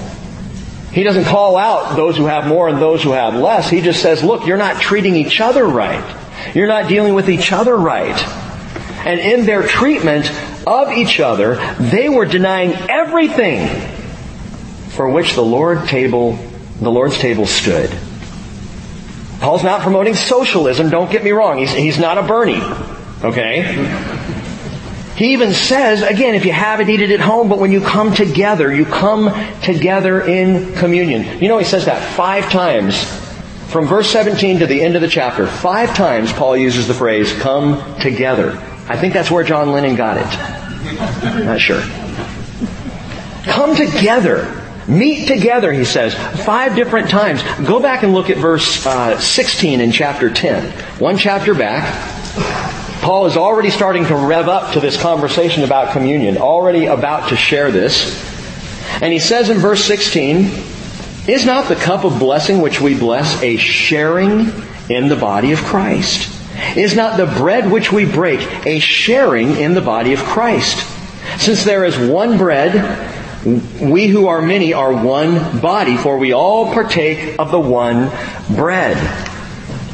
[0.92, 3.70] He doesn't call out those who have more and those who have less.
[3.70, 6.18] He just says, look, you're not treating each other right.
[6.56, 8.18] You're not dealing with each other right.
[9.06, 10.32] And in their treatment
[10.66, 13.68] of each other, they were denying everything
[14.90, 16.38] for which the Lord table,
[16.82, 17.90] the Lord's table stood.
[19.40, 21.60] Paul's not promoting socialism, don't get me wrong.
[21.60, 22.62] He's, he's not a Bernie.
[23.24, 24.19] Okay?
[25.20, 28.14] He even says, again, if you have it, eaten at home, but when you come
[28.14, 29.30] together, you come
[29.62, 31.42] together in communion.
[31.42, 33.04] You know, he says that five times.
[33.68, 37.34] From verse 17 to the end of the chapter, five times Paul uses the phrase,
[37.34, 38.52] come together.
[38.88, 41.44] I think that's where John Lennon got it.
[41.44, 41.82] Not sure.
[43.44, 44.56] Come together.
[44.88, 47.44] Meet together, he says, five different times.
[47.68, 50.72] Go back and look at verse uh, 16 in chapter 10.
[50.98, 52.79] One chapter back.
[53.02, 57.38] Paul is already starting to rev up to this conversation about communion, already about to
[57.38, 58.28] share this.
[59.02, 60.52] And he says in verse 16,
[61.28, 64.52] Is not the cup of blessing which we bless a sharing
[64.90, 66.36] in the body of Christ?
[66.76, 70.86] Is not the bread which we break a sharing in the body of Christ?
[71.38, 72.74] Since there is one bread,
[73.46, 78.12] we who are many are one body, for we all partake of the one
[78.54, 78.98] bread.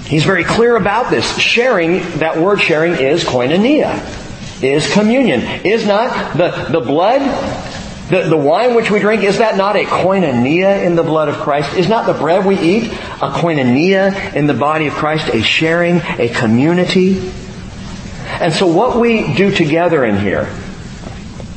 [0.06, 1.38] He's very clear about this.
[1.40, 5.42] Sharing, that word sharing is koinonia, is communion.
[5.66, 7.22] Is not the, the blood,
[8.12, 11.38] the, the wine which we drink, is that not a koinonia in the blood of
[11.38, 11.76] Christ?
[11.76, 16.02] Is not the bread we eat a koinonia in the body of Christ, a sharing,
[16.20, 17.32] a community?
[18.28, 20.48] And so what we do together in here,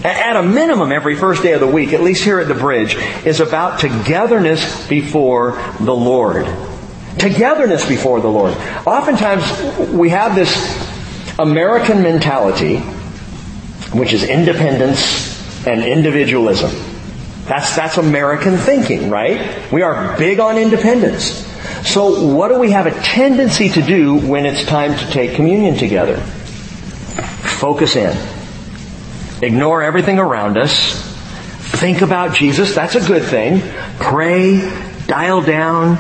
[0.03, 2.95] at a minimum every first day of the week, at least here at the bridge,
[3.27, 6.47] is about togetherness before the Lord
[7.17, 8.55] togetherness before the Lord.
[8.87, 10.53] Oftentimes we have this
[11.39, 12.79] American mentality,
[13.93, 16.71] which is independence and individualism.
[17.45, 19.73] That's, that's American thinking, right?
[19.73, 21.47] We are big on independence.
[21.87, 25.77] So what do we have a tendency to do when it's time to take communion
[25.77, 26.17] together?
[26.17, 28.17] Focus in.
[29.43, 31.03] Ignore everything around us.
[31.81, 32.75] Think about Jesus.
[32.75, 33.61] That's a good thing.
[33.99, 34.61] Pray.
[35.07, 35.97] Dial down.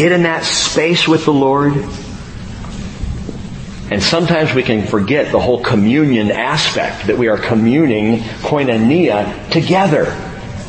[0.00, 1.74] Get in that space with the Lord.
[3.90, 10.04] And sometimes we can forget the whole communion aspect, that we are communing koinonia together.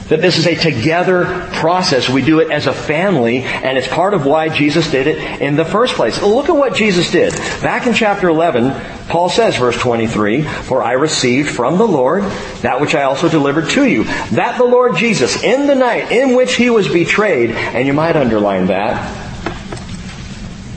[0.09, 2.09] That this is a together process.
[2.09, 5.55] We do it as a family, and it's part of why Jesus did it in
[5.55, 6.21] the first place.
[6.21, 7.33] Look at what Jesus did.
[7.61, 12.23] Back in chapter 11, Paul says, verse 23, For I received from the Lord
[12.63, 14.03] that which I also delivered to you.
[14.03, 18.17] That the Lord Jesus, in the night in which he was betrayed, and you might
[18.17, 19.20] underline that,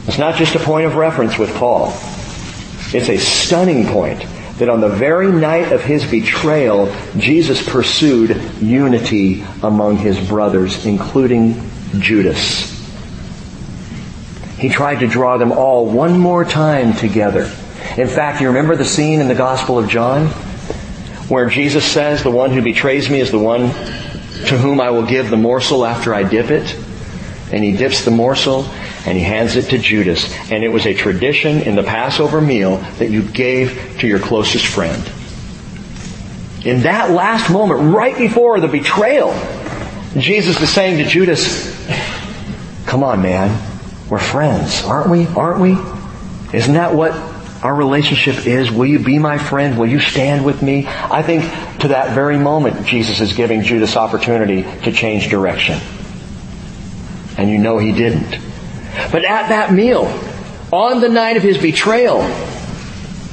[0.06, 1.88] it's not just a point of reference with Paul.
[2.92, 4.24] It's a stunning point
[4.58, 11.70] that on the very night of his betrayal, Jesus pursued unity among his brothers, including
[11.98, 12.72] Judas.
[14.58, 17.50] He tried to draw them all one more time together.
[17.96, 20.26] In fact, you remember the scene in the Gospel of John
[21.28, 25.06] where Jesus says, the one who betrays me is the one to whom I will
[25.06, 26.76] give the morsel after I dip it.
[27.52, 28.68] And he dips the morsel
[29.06, 30.32] and he hands it to Judas.
[30.50, 34.66] And it was a tradition in the Passover meal that you gave to your closest
[34.66, 35.02] friend.
[36.64, 39.32] In that last moment, right before the betrayal,
[40.16, 41.70] Jesus is saying to Judas,
[42.86, 43.50] come on man,
[44.08, 45.26] we're friends, aren't we?
[45.26, 45.76] Aren't we?
[46.56, 47.12] Isn't that what
[47.62, 48.70] our relationship is?
[48.70, 49.78] Will you be my friend?
[49.78, 50.86] Will you stand with me?
[50.86, 51.44] I think
[51.80, 55.80] to that very moment, Jesus is giving Judas opportunity to change direction.
[57.36, 58.38] And you know he didn't.
[59.10, 60.06] But at that meal,
[60.72, 62.22] on the night of his betrayal,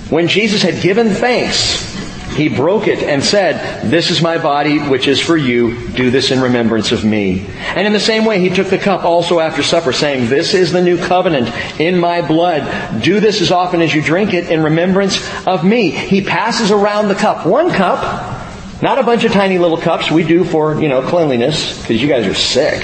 [0.10, 1.90] when Jesus had given thanks,
[2.36, 5.90] he broke it and said, This is my body, which is for you.
[5.90, 7.46] Do this in remembrance of me.
[7.76, 10.72] And in the same way, he took the cup also after supper, saying, This is
[10.72, 13.02] the new covenant in my blood.
[13.04, 15.92] Do this as often as you drink it in remembrance of me.
[15.92, 17.46] He passes around the cup.
[17.46, 18.38] One cup.
[18.82, 22.08] Not a bunch of tiny little cups we do for, you know, cleanliness, because you
[22.08, 22.82] guys are sick.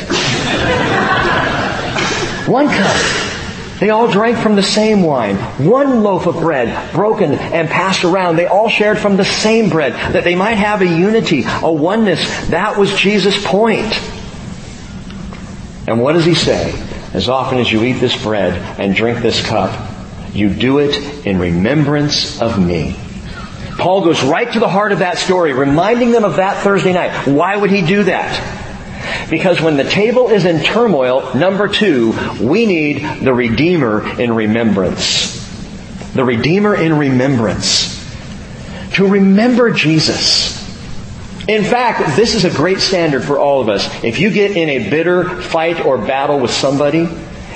[2.47, 2.95] One cup.
[3.79, 5.35] They all drank from the same wine.
[5.63, 8.37] One loaf of bread, broken and passed around.
[8.37, 12.47] They all shared from the same bread, that they might have a unity, a oneness.
[12.47, 13.93] That was Jesus' point.
[15.87, 16.71] And what does he say?
[17.13, 19.91] As often as you eat this bread and drink this cup,
[20.33, 22.95] you do it in remembrance of me.
[23.77, 27.27] Paul goes right to the heart of that story, reminding them of that Thursday night.
[27.27, 28.65] Why would he do that?
[29.29, 35.35] Because when the table is in turmoil, number two, we need the Redeemer in remembrance.
[36.13, 37.95] The Redeemer in remembrance.
[38.93, 40.57] To remember Jesus.
[41.47, 44.03] In fact, this is a great standard for all of us.
[44.03, 47.07] If you get in a bitter fight or battle with somebody,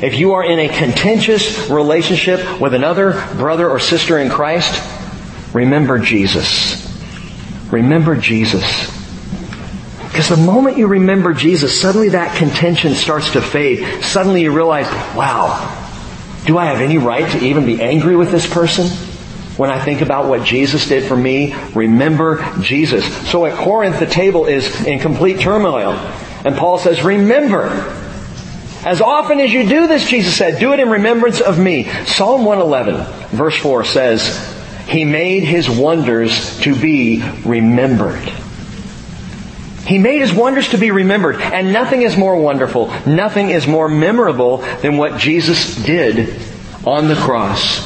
[0.02, 4.82] if you are in a contentious relationship with another brother or sister in Christ,
[5.54, 6.88] remember Jesus.
[7.72, 9.01] Remember Jesus.
[10.12, 14.04] Because the moment you remember Jesus, suddenly that contention starts to fade.
[14.04, 15.78] Suddenly you realize, wow,
[16.46, 18.88] do I have any right to even be angry with this person?
[19.56, 23.06] When I think about what Jesus did for me, remember Jesus.
[23.30, 25.92] So at Corinth, the table is in complete turmoil.
[26.44, 27.68] And Paul says, remember.
[28.84, 31.90] As often as you do this, Jesus said, do it in remembrance of me.
[32.06, 38.30] Psalm 111, verse 4 says, He made His wonders to be remembered.
[39.86, 43.90] He made his wonders to be remembered, and nothing is more wonderful, nothing is more
[43.90, 46.40] memorable than what Jesus did
[46.86, 47.80] on the cross.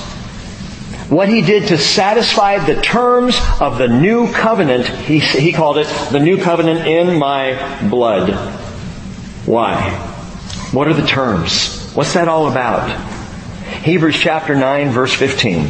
[1.10, 5.88] What he did to satisfy the terms of the new covenant, he, he called it
[6.12, 8.32] the new covenant in my blood.
[9.46, 9.92] Why?
[10.72, 11.92] What are the terms?
[11.94, 12.90] What's that all about?
[13.84, 15.68] Hebrews chapter 9 verse 15.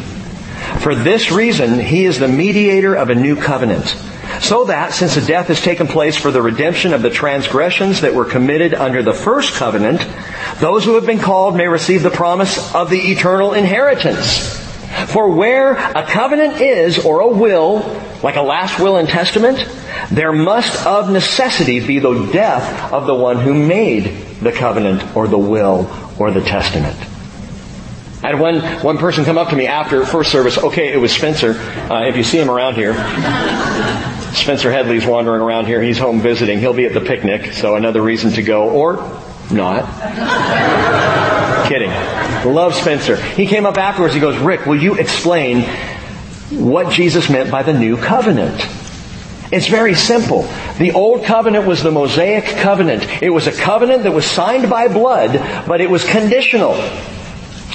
[0.80, 3.96] For this reason, he is the mediator of a new covenant
[4.42, 8.14] so that, since a death has taken place for the redemption of the transgressions that
[8.14, 10.06] were committed under the first covenant,
[10.60, 14.64] those who have been called may receive the promise of the eternal inheritance.
[15.08, 19.68] For where a covenant is, or a will, like a last will and testament,
[20.12, 24.06] there must of necessity be the death of the one who made
[24.42, 26.98] the covenant, or the will, or the testament.
[28.24, 30.58] I had one, one person come up to me after first service.
[30.58, 31.52] Okay, it was Spencer.
[31.52, 32.94] Uh, if you see him around here,
[34.36, 35.82] Spencer Headley's wandering around here.
[35.82, 36.60] He's home visiting.
[36.60, 39.22] He'll be at the picnic, so another reason to go, or
[39.52, 39.86] not.
[41.70, 41.92] Kidding.
[42.52, 43.16] Love Spencer.
[43.16, 44.14] He came up afterwards.
[44.14, 45.62] He goes, Rick, will you explain
[46.52, 48.66] what Jesus meant by the new covenant?
[49.52, 50.44] It's very simple.
[50.78, 53.04] The old covenant was the Mosaic covenant.
[53.22, 56.74] It was a covenant that was signed by blood, but it was conditional.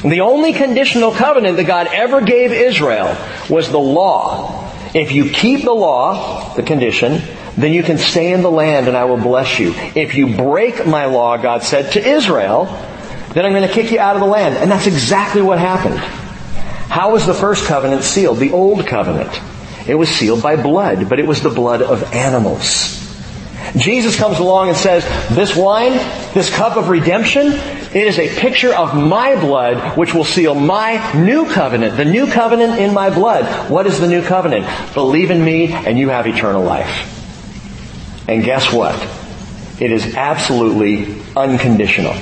[0.02, 3.16] The only conditional covenant that God ever gave Israel
[3.48, 4.69] was the law.
[4.94, 7.22] If you keep the law, the condition,
[7.56, 9.72] then you can stay in the land and I will bless you.
[9.94, 12.64] If you break my law, God said to Israel,
[13.32, 14.56] then I'm going to kick you out of the land.
[14.56, 15.98] And that's exactly what happened.
[15.98, 18.38] How was the first covenant sealed?
[18.38, 19.40] The old covenant.
[19.86, 23.09] It was sealed by blood, but it was the blood of animals.
[23.76, 25.92] Jesus comes along and says, this wine,
[26.34, 31.12] this cup of redemption, it is a picture of my blood which will seal my
[31.14, 33.70] new covenant, the new covenant in my blood.
[33.70, 34.66] What is the new covenant?
[34.94, 37.16] Believe in me and you have eternal life.
[38.28, 38.94] And guess what?
[39.80, 42.14] It is absolutely unconditional.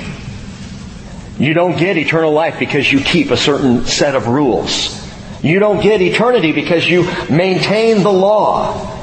[1.39, 4.97] You don't get eternal life because you keep a certain set of rules.
[5.43, 8.98] You don't get eternity because you maintain the law.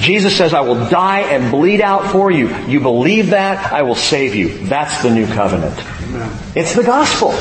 [0.00, 2.48] Jesus says, I will die and bleed out for you.
[2.66, 4.48] You believe that, I will save you.
[4.66, 5.78] That's the new covenant.
[6.56, 7.32] It's the gospel.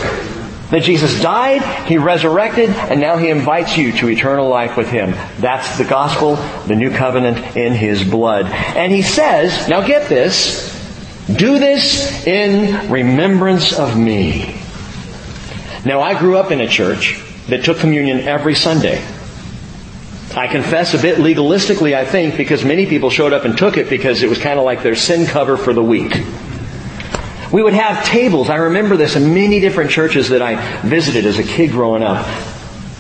[0.70, 5.12] That Jesus died, He resurrected, and now He invites you to eternal life with Him.
[5.40, 6.36] That's the gospel,
[6.68, 8.46] the new covenant in His blood.
[8.46, 10.70] And He says, now get this,
[11.26, 14.62] do this in remembrance of me.
[15.86, 19.04] Now I grew up in a church that took communion every Sunday.
[20.36, 23.90] I confess a bit legalistically, I think, because many people showed up and took it
[23.90, 26.14] because it was kind of like their sin cover for the week.
[27.52, 28.48] We would have tables.
[28.48, 32.28] I remember this in many different churches that I visited as a kid growing up.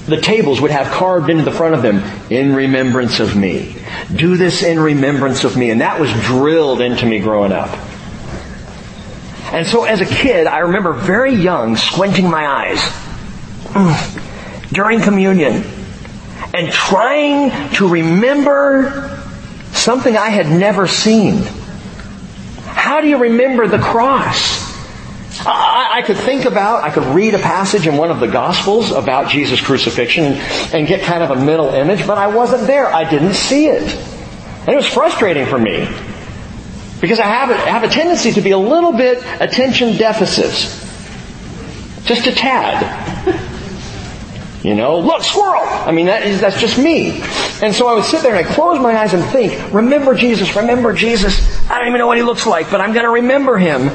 [0.07, 2.01] The tables would have carved into the front of them,
[2.31, 3.75] in remembrance of me.
[4.15, 5.69] Do this in remembrance of me.
[5.69, 7.69] And that was drilled into me growing up.
[9.53, 12.81] And so as a kid, I remember very young squinting my eyes
[14.71, 15.78] during communion
[16.53, 19.21] and trying to remember
[19.73, 21.43] something I had never seen.
[22.65, 24.67] How do you remember the cross?
[25.45, 28.91] I, I, could think about, I could read a passage in one of the Gospels
[28.91, 32.87] about Jesus' crucifixion and, and get kind of a mental image, but I wasn't there.
[32.87, 33.83] I didn't see it.
[34.61, 35.87] And it was frustrating for me.
[36.99, 40.51] Because I have have a tendency to be a little bit attention deficit.
[42.05, 43.45] Just a tad.
[44.63, 45.63] You know, look, squirrel!
[45.63, 47.21] I mean, that is, that's just me.
[47.61, 50.53] And so I would sit there and I'd close my eyes and think, remember Jesus,
[50.55, 51.39] remember Jesus.
[51.69, 53.89] I don't even know what he looks like, but I'm to remember him.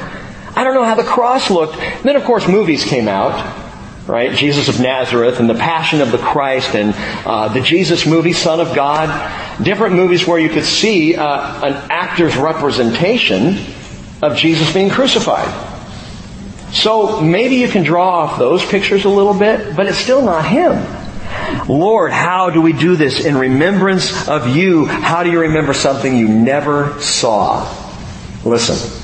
[0.55, 1.75] I don't know how the cross looked.
[1.77, 3.63] And then, of course, movies came out.
[4.07, 4.35] Right?
[4.35, 6.93] Jesus of Nazareth and the Passion of the Christ and
[7.25, 9.63] uh, the Jesus movie, Son of God.
[9.63, 13.57] Different movies where you could see uh, an actor's representation
[14.21, 15.74] of Jesus being crucified.
[16.75, 20.45] So maybe you can draw off those pictures a little bit, but it's still not
[20.45, 20.85] Him.
[21.69, 24.85] Lord, how do we do this in remembrance of you?
[24.85, 27.63] How do you remember something you never saw?
[28.43, 29.01] Listen.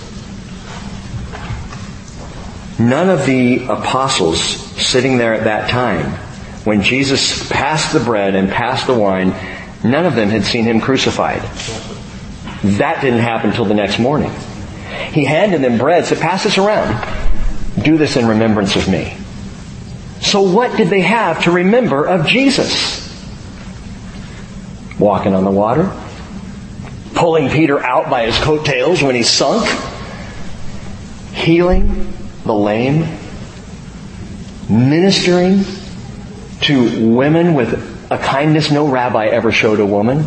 [2.77, 6.11] None of the apostles sitting there at that time,
[6.65, 9.33] when Jesus passed the bread and passed the wine,
[9.81, 11.41] none of them had seen him crucified.
[12.77, 14.31] That didn't happen until the next morning.
[15.13, 17.20] He handed them bread, said, pass this around.
[17.79, 19.15] Do this in remembrance of me.
[20.21, 22.99] So what did they have to remember of Jesus?
[24.99, 25.91] Walking on the water?
[27.15, 29.67] Pulling Peter out by his coattails when he sunk?
[31.33, 32.13] Healing
[32.45, 33.07] the lame?
[34.69, 35.65] Ministering
[36.61, 40.25] to women with a kindness no rabbi ever showed a woman?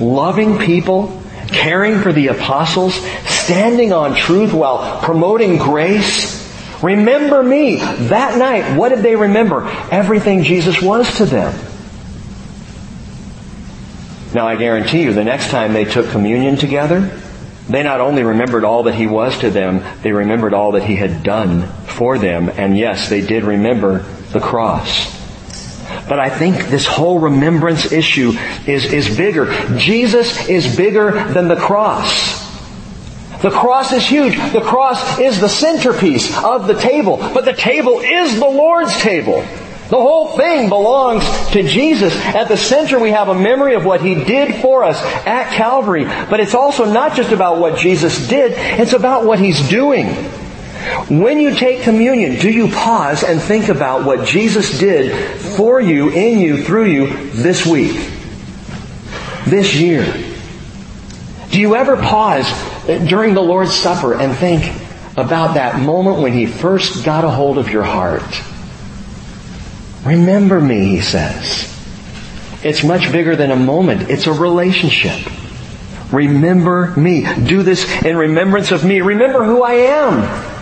[0.00, 1.22] Loving people?
[1.48, 2.98] Caring for the apostles?
[3.44, 6.42] Standing on truth while promoting grace.
[6.82, 7.76] Remember me.
[7.76, 9.66] That night, what did they remember?
[9.90, 11.54] Everything Jesus was to them.
[14.34, 17.20] Now I guarantee you, the next time they took communion together,
[17.68, 20.96] they not only remembered all that He was to them, they remembered all that He
[20.96, 22.48] had done for them.
[22.48, 24.00] And yes, they did remember
[24.32, 25.14] the cross.
[26.08, 28.32] But I think this whole remembrance issue
[28.66, 29.52] is, is bigger.
[29.78, 32.43] Jesus is bigger than the cross.
[33.44, 34.36] The cross is huge.
[34.54, 37.18] The cross is the centerpiece of the table.
[37.18, 39.44] But the table is the Lord's table.
[39.90, 42.16] The whole thing belongs to Jesus.
[42.16, 46.04] At the center we have a memory of what He did for us at Calvary.
[46.04, 50.06] But it's also not just about what Jesus did, it's about what He's doing.
[51.10, 56.08] When you take communion, do you pause and think about what Jesus did for you,
[56.08, 58.10] in you, through you this week?
[59.46, 60.10] This year?
[61.50, 62.50] Do you ever pause
[62.86, 64.72] during the Lord's Supper and think
[65.16, 68.22] about that moment when He first got a hold of your heart.
[70.04, 71.70] Remember me, He says.
[72.62, 74.10] It's much bigger than a moment.
[74.10, 75.20] It's a relationship.
[76.12, 77.26] Remember me.
[77.44, 79.00] Do this in remembrance of me.
[79.00, 80.54] Remember who I am.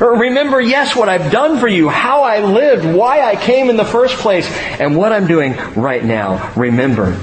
[0.00, 3.84] Remember, yes, what I've done for you, how I lived, why I came in the
[3.84, 4.50] first place,
[4.80, 6.52] and what I'm doing right now.
[6.56, 7.20] Remember.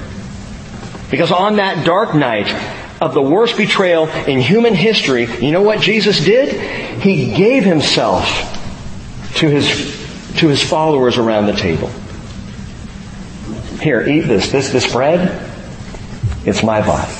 [1.10, 2.46] Because on that dark night,
[3.00, 7.00] of the worst betrayal in human history, you know what Jesus did?
[7.00, 8.26] He gave himself
[9.36, 9.68] to his,
[10.38, 11.90] to his followers around the table.
[13.80, 14.50] Here, eat this.
[14.50, 15.48] This, this bread,
[16.44, 17.12] it's my body.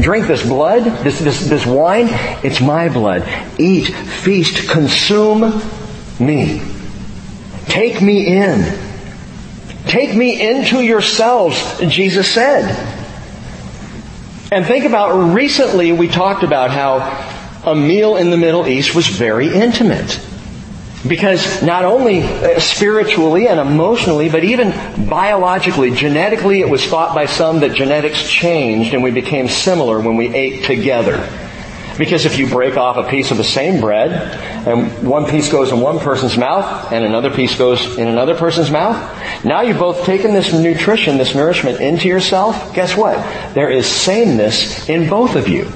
[0.00, 2.08] Drink this blood, this, this, this wine,
[2.42, 3.28] it's my blood.
[3.58, 5.60] Eat, feast, consume
[6.18, 6.62] me.
[7.66, 8.78] Take me in.
[9.84, 12.91] Take me into yourselves, Jesus said.
[14.52, 16.98] And think about recently we talked about how
[17.64, 20.20] a meal in the Middle East was very intimate.
[21.08, 24.72] Because not only uh, spiritually and emotionally, but even
[25.08, 30.16] biologically, genetically, it was thought by some that genetics changed and we became similar when
[30.16, 31.26] we ate together.
[31.98, 34.12] Because if you break off a piece of the same bread,
[34.66, 38.70] and one piece goes in one person's mouth, and another piece goes in another person's
[38.70, 42.74] mouth, now you've both taken this nutrition, this nourishment into yourself.
[42.74, 43.16] Guess what?
[43.54, 45.70] There is sameness in both of you.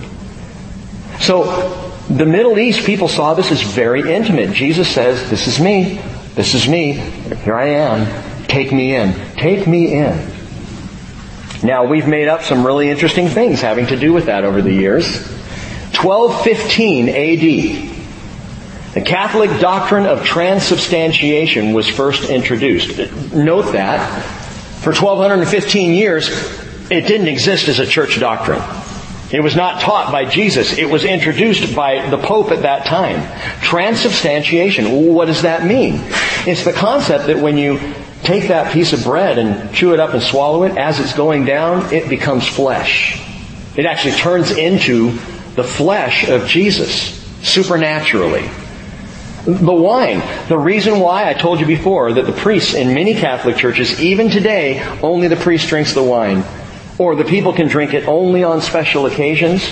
[1.21, 4.53] So, the Middle East people saw this as very intimate.
[4.53, 6.01] Jesus says, this is me.
[6.35, 6.93] This is me.
[6.93, 8.47] Here I am.
[8.47, 9.13] Take me in.
[9.35, 10.31] Take me in.
[11.63, 14.73] Now, we've made up some really interesting things having to do with that over the
[14.73, 15.36] years.
[16.03, 22.99] 1215 AD, the Catholic doctrine of transubstantiation was first introduced.
[23.33, 24.23] Note that
[24.81, 26.29] for 1215 years,
[26.91, 28.63] it didn't exist as a church doctrine.
[29.33, 30.79] It was not taught by Jesus.
[30.79, 33.21] It was introduced by the Pope at that time.
[33.61, 35.13] Transubstantiation.
[35.13, 35.95] What does that mean?
[36.47, 37.81] It's the concept that when you
[38.23, 41.45] take that piece of bread and chew it up and swallow it, as it's going
[41.45, 43.21] down, it becomes flesh.
[43.77, 45.19] It actually turns into
[45.57, 48.49] the flesh of Jesus, supernaturally.
[49.45, 50.23] The wine.
[50.49, 54.29] The reason why I told you before that the priests in many Catholic churches, even
[54.29, 56.45] today, only the priest drinks the wine
[56.99, 59.63] or the people can drink it only on special occasions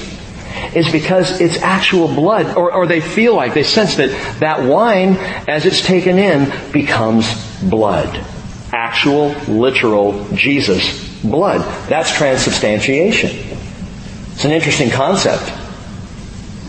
[0.74, 4.10] is because it's actual blood, or, or they feel like, they sense that
[4.40, 5.16] that wine,
[5.48, 7.26] as it's taken in, becomes
[7.62, 8.24] blood.
[8.72, 11.60] Actual, literal Jesus blood.
[11.88, 13.30] That's transubstantiation.
[14.32, 15.52] It's an interesting concept.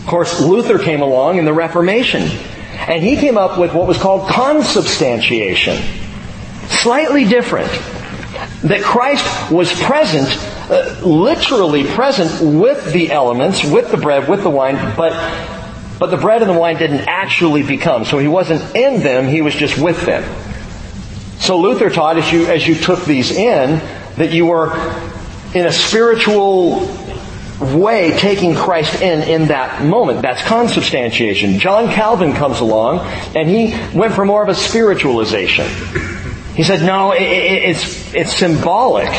[0.06, 3.98] Of course, Luther came along in the Reformation, and he came up with what was
[3.98, 5.82] called consubstantiation.
[6.68, 7.72] Slightly different
[8.62, 10.28] that Christ was present,
[10.70, 15.12] uh, literally present with the elements, with the bread, with the wine, but
[15.98, 18.04] but the bread and the wine didn't actually become.
[18.04, 20.22] So he wasn't in them, he was just with them.
[21.40, 23.80] So Luther taught as you as you took these in
[24.18, 24.72] that you were
[25.52, 26.86] in a spiritual
[27.60, 30.22] way taking Christ in in that moment.
[30.22, 31.58] That's consubstantiation.
[31.58, 33.00] John Calvin comes along
[33.34, 35.66] and he went for more of a spiritualization.
[36.54, 39.10] He said, no, it, it, it's, it's symbolic.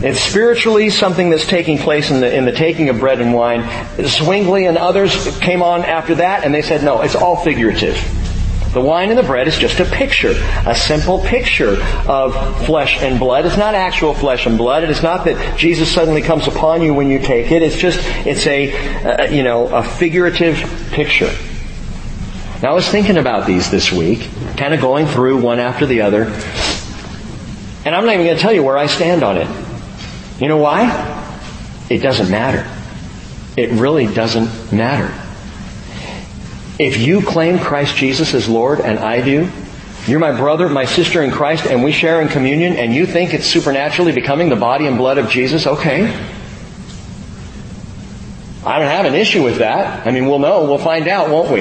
[0.00, 3.68] It's spiritually something that's taking place in the, in the taking of bread and wine.
[3.98, 7.96] Zwingli and others came on after that and they said, no, it's all figurative.
[8.72, 10.34] The wine and the bread is just a picture,
[10.66, 13.46] a simple picture of flesh and blood.
[13.46, 14.84] It's not actual flesh and blood.
[14.84, 17.62] It is not that Jesus suddenly comes upon you when you take it.
[17.62, 18.72] It's just, it's a,
[19.04, 20.56] uh, you know, a figurative
[20.92, 21.34] picture.
[22.62, 26.02] Now I was thinking about these this week, kind of going through one after the
[26.02, 26.24] other,
[27.84, 29.48] and I'm not even going to tell you where I stand on it.
[30.40, 31.24] You know why?
[31.88, 32.68] It doesn't matter.
[33.56, 35.27] It really doesn't matter.
[36.78, 39.50] If you claim Christ Jesus as Lord and I do,
[40.06, 43.34] you're my brother, my sister in Christ, and we share in communion, and you think
[43.34, 46.06] it's supernaturally becoming the body and blood of Jesus, okay.
[48.64, 50.06] I don't have an issue with that.
[50.06, 50.64] I mean, we'll know.
[50.64, 51.60] We'll find out, won't we?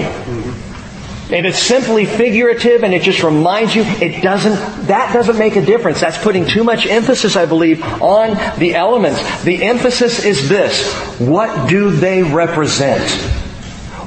[1.30, 5.66] If it's simply figurative and it just reminds you, it doesn't, that doesn't make a
[5.66, 6.00] difference.
[6.00, 9.44] That's putting too much emphasis, I believe, on the elements.
[9.44, 10.94] The emphasis is this.
[11.20, 13.04] What do they represent?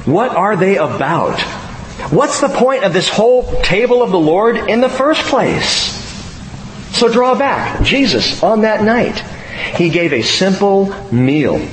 [0.05, 1.39] What are they about?
[2.11, 5.99] What's the point of this whole table of the Lord in the first place?
[6.97, 7.83] So draw back.
[7.83, 9.19] Jesus, on that night,
[9.75, 11.65] He gave a simple meal.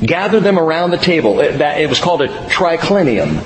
[0.00, 1.40] Gathered them around the table.
[1.40, 3.42] It was called a triclinium.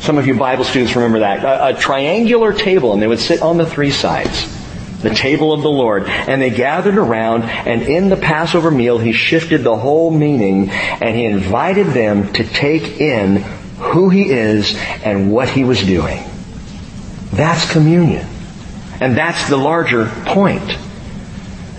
[0.00, 1.44] Some of you Bible students remember that.
[1.44, 4.61] A, a, triangular table, and they would sit on the three sides.
[5.02, 6.04] The table of the Lord.
[6.04, 11.16] And they gathered around, and in the Passover meal, he shifted the whole meaning, and
[11.16, 13.38] he invited them to take in
[13.78, 16.22] who he is and what he was doing.
[17.32, 18.26] That's communion.
[19.00, 20.78] And that's the larger point.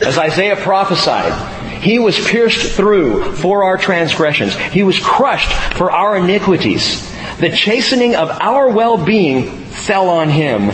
[0.01, 4.55] As Isaiah prophesied, he was pierced through for our transgressions.
[4.55, 7.09] He was crushed for our iniquities.
[7.39, 10.71] The chastening of our well-being fell on him,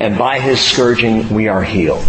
[0.00, 2.08] and by his scourging we are healed.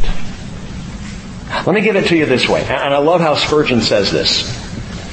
[1.66, 4.58] Let me give it to you this way, and I love how Spurgeon says this.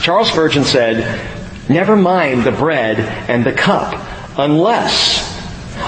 [0.01, 1.21] Charles Spurgeon said,
[1.69, 3.95] never mind the bread and the cup,
[4.39, 5.27] unless,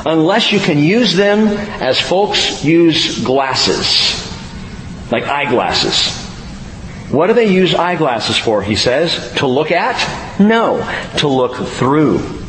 [0.05, 1.47] unless you can use them
[1.80, 4.28] as folks use glasses,
[5.12, 6.16] like eyeglasses.
[7.12, 9.34] What do they use eyeglasses for, he says?
[9.36, 10.41] To look at?
[10.41, 10.78] No,
[11.18, 12.39] to look through.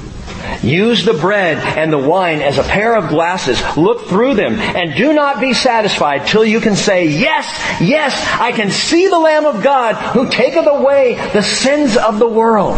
[0.63, 3.59] Use the bread and the wine as a pair of glasses.
[3.75, 7.47] Look through them and do not be satisfied till you can say, yes,
[7.81, 12.27] yes, I can see the Lamb of God who taketh away the sins of the
[12.27, 12.77] world.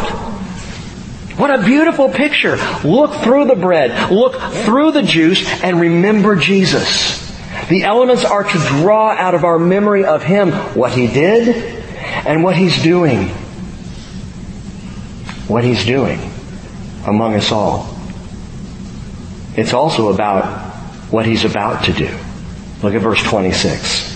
[1.38, 2.58] What a beautiful picture.
[2.84, 7.22] Look through the bread, look through the juice, and remember Jesus.
[7.70, 11.50] The elements are to draw out of our memory of Him what He did
[12.26, 13.30] and what He's doing.
[15.48, 16.33] What He's doing
[17.06, 17.96] among us all.
[19.56, 20.46] It's also about
[21.12, 22.18] what he's about to do.
[22.82, 24.14] Look at verse 26.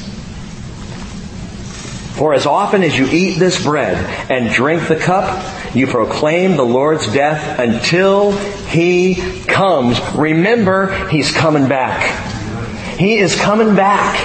[2.18, 3.96] For as often as you eat this bread
[4.32, 10.00] and drink the cup, you proclaim the Lord's death until He comes.
[10.16, 12.98] Remember, He's coming back.
[12.98, 14.18] He is coming back.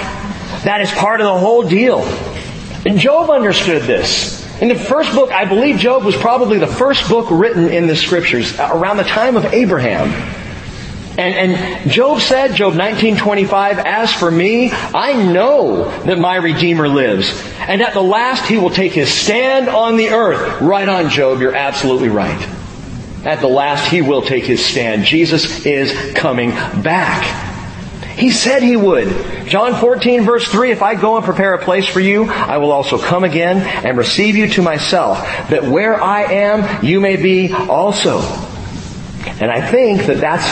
[0.63, 1.99] That is part of the whole deal.
[2.85, 4.42] And Job understood this.
[4.63, 7.97] In the first book, I believe Job was probably the first book written in the
[7.97, 10.07] scriptures uh, around the time of Abraham.
[11.19, 17.29] And, and Job said, Job 19:25, "As for me, I know that my Redeemer lives,
[17.59, 21.41] and at the last he will take his stand on the earth." Right on, Job,
[21.41, 22.47] you're absolutely right.
[23.25, 25.03] At the last he will take his stand.
[25.03, 26.51] Jesus is coming
[26.81, 27.52] back.
[28.15, 29.47] He said he would.
[29.47, 32.71] John 14 verse 3, if I go and prepare a place for you, I will
[32.71, 35.17] also come again and receive you to myself,
[35.49, 38.19] that where I am, you may be also.
[39.39, 40.45] And I think that that's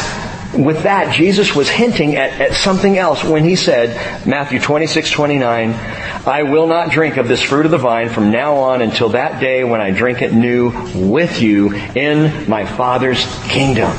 [0.53, 5.71] with that, Jesus was hinting at, at, something else when he said, Matthew 26, 29,
[6.25, 9.39] I will not drink of this fruit of the vine from now on until that
[9.39, 13.97] day when I drink it new with you in my Father's kingdom.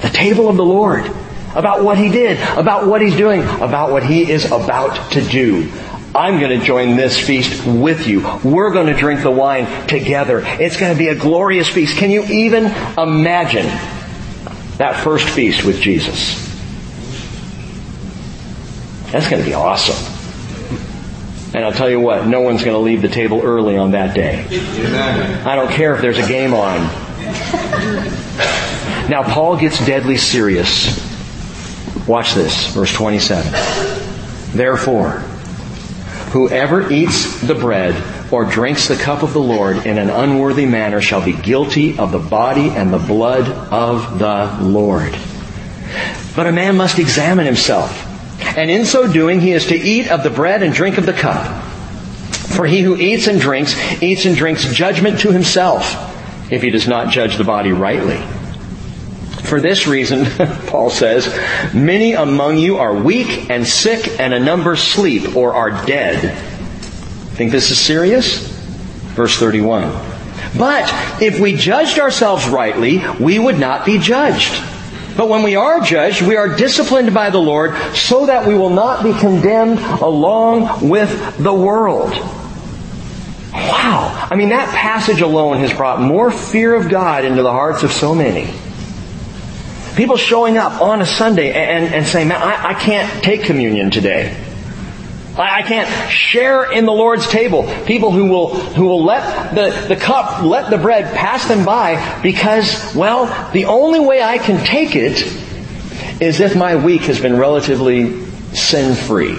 [0.00, 1.10] The table of the Lord.
[1.54, 5.70] About what he did, about what he's doing, about what he is about to do.
[6.14, 8.20] I'm going to join this feast with you.
[8.44, 10.42] We're going to drink the wine together.
[10.44, 11.96] It's going to be a glorious feast.
[11.96, 13.66] Can you even imagine
[14.78, 16.42] that first feast with Jesus.
[19.12, 20.12] That's going to be awesome.
[21.54, 24.14] And I'll tell you what, no one's going to leave the table early on that
[24.14, 24.44] day.
[25.44, 26.80] I don't care if there's a game on.
[29.08, 31.13] Now, Paul gets deadly serious.
[32.06, 33.52] Watch this, verse 27.
[34.56, 35.10] Therefore,
[36.32, 37.94] whoever eats the bread
[38.30, 42.12] or drinks the cup of the Lord in an unworthy manner shall be guilty of
[42.12, 45.16] the body and the blood of the Lord.
[46.36, 48.10] But a man must examine himself.
[48.56, 51.12] And in so doing, he is to eat of the bread and drink of the
[51.12, 51.62] cup.
[52.56, 56.86] For he who eats and drinks, eats and drinks judgment to himself, if he does
[56.86, 58.22] not judge the body rightly.
[59.44, 60.24] For this reason,
[60.66, 61.26] Paul says,
[61.74, 66.36] many among you are weak and sick, and a number sleep or are dead.
[67.34, 68.38] Think this is serious?
[69.14, 69.82] Verse 31.
[70.56, 74.62] But if we judged ourselves rightly, we would not be judged.
[75.16, 78.70] But when we are judged, we are disciplined by the Lord so that we will
[78.70, 82.12] not be condemned along with the world.
[83.52, 84.28] Wow.
[84.30, 87.92] I mean, that passage alone has brought more fear of God into the hearts of
[87.92, 88.52] so many.
[89.96, 93.90] People showing up on a Sunday and, and saying, man, I, I can't take communion
[93.90, 94.36] today.
[95.36, 97.64] I can't share in the Lord's table.
[97.86, 102.20] People who will, who will let the, the cup, let the bread pass them by
[102.22, 105.22] because, well, the only way I can take it
[106.20, 108.24] is if my week has been relatively
[108.54, 109.36] sin free.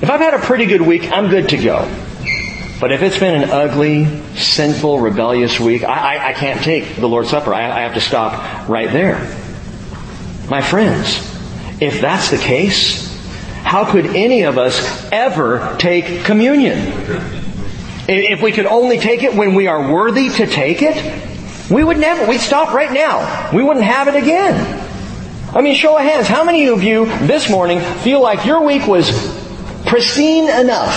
[0.00, 1.78] If I've had a pretty good week, I'm good to go.
[2.80, 4.04] But if it's been an ugly,
[4.38, 7.52] sinful, rebellious week, I, I, I can't take the Lord's Supper.
[7.52, 9.18] I, I have to stop right there.
[10.48, 11.18] My friends,
[11.80, 13.06] if that's the case,
[13.62, 16.78] how could any of us ever take communion?
[18.08, 20.96] If we could only take it when we are worthy to take it,
[21.70, 23.50] we would never, we'd stop right now.
[23.54, 24.84] We wouldn't have it again.
[25.54, 28.86] I mean, show of hands, how many of you this morning feel like your week
[28.86, 29.10] was
[29.86, 30.96] pristine enough,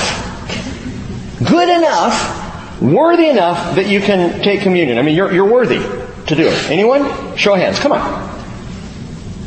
[1.39, 2.40] good enough,
[2.81, 4.97] worthy enough that you can take communion?
[4.97, 6.69] I mean, you're, you're worthy to do it.
[6.69, 7.37] Anyone?
[7.37, 7.79] Show hands.
[7.79, 8.31] Come on.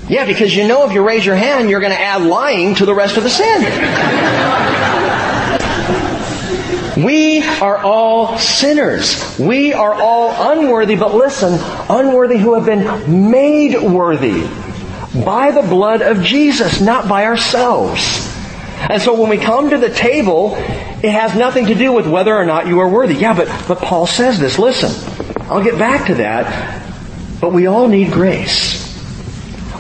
[0.09, 2.87] Yeah, because you know if you raise your hand, you're going to add lying to
[2.87, 3.63] the rest of the sin.
[7.05, 9.39] we are all sinners.
[9.39, 11.59] We are all unworthy, but listen,
[11.89, 14.47] unworthy who have been made worthy
[15.25, 18.24] by the blood of Jesus, not by ourselves.
[18.91, 22.35] And so when we come to the table, it has nothing to do with whether
[22.35, 23.15] or not you are worthy.
[23.15, 24.59] Yeah, but, but Paul says this.
[24.59, 24.91] Listen,
[25.43, 26.83] I'll get back to that.
[27.41, 28.83] But we all need grace.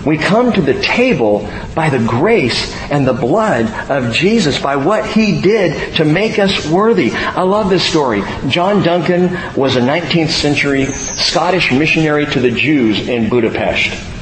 [0.04, 5.06] We come to the table by the grace and the blood of Jesus, by what
[5.06, 7.10] He did to make us worthy.
[7.12, 8.22] I love this story.
[8.48, 14.13] John Duncan was a 19th century Scottish missionary to the Jews in Budapest.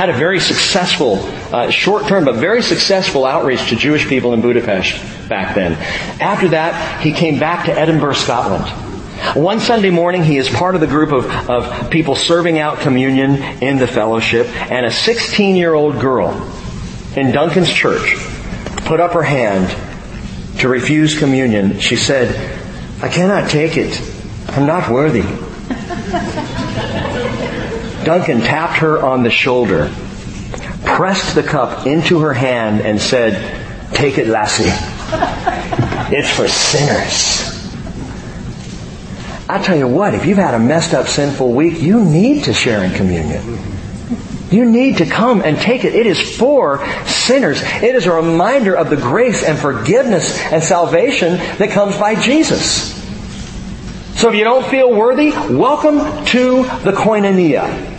[0.00, 1.16] Had a very successful,
[1.52, 4.98] uh, short term, but very successful outreach to Jewish people in Budapest
[5.28, 5.74] back then.
[6.18, 8.64] After that, he came back to Edinburgh, Scotland.
[9.36, 13.42] One Sunday morning, he is part of the group of, of people serving out communion
[13.62, 16.30] in the fellowship, and a 16 year old girl
[17.14, 18.16] in Duncan's church
[18.86, 19.68] put up her hand
[20.60, 21.78] to refuse communion.
[21.78, 22.34] She said,
[23.02, 24.00] I cannot take it.
[24.48, 25.26] I'm not worthy.
[28.04, 29.92] Duncan tapped her on the shoulder,
[30.84, 33.58] pressed the cup into her hand, and said,
[33.92, 34.70] Take it, lassie.
[36.12, 37.50] It's for sinners.
[39.48, 42.54] I tell you what, if you've had a messed up sinful week, you need to
[42.54, 43.58] share in communion.
[44.50, 45.94] You need to come and take it.
[45.94, 47.60] It is for sinners.
[47.62, 52.94] It is a reminder of the grace and forgiveness and salvation that comes by Jesus.
[54.20, 57.89] So if you don't feel worthy, welcome to the koinonia.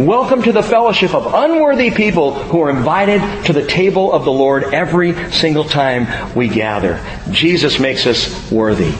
[0.00, 4.32] Welcome to the fellowship of unworthy people who are invited to the table of the
[4.32, 7.04] Lord every single time we gather.
[7.32, 8.94] Jesus makes us worthy.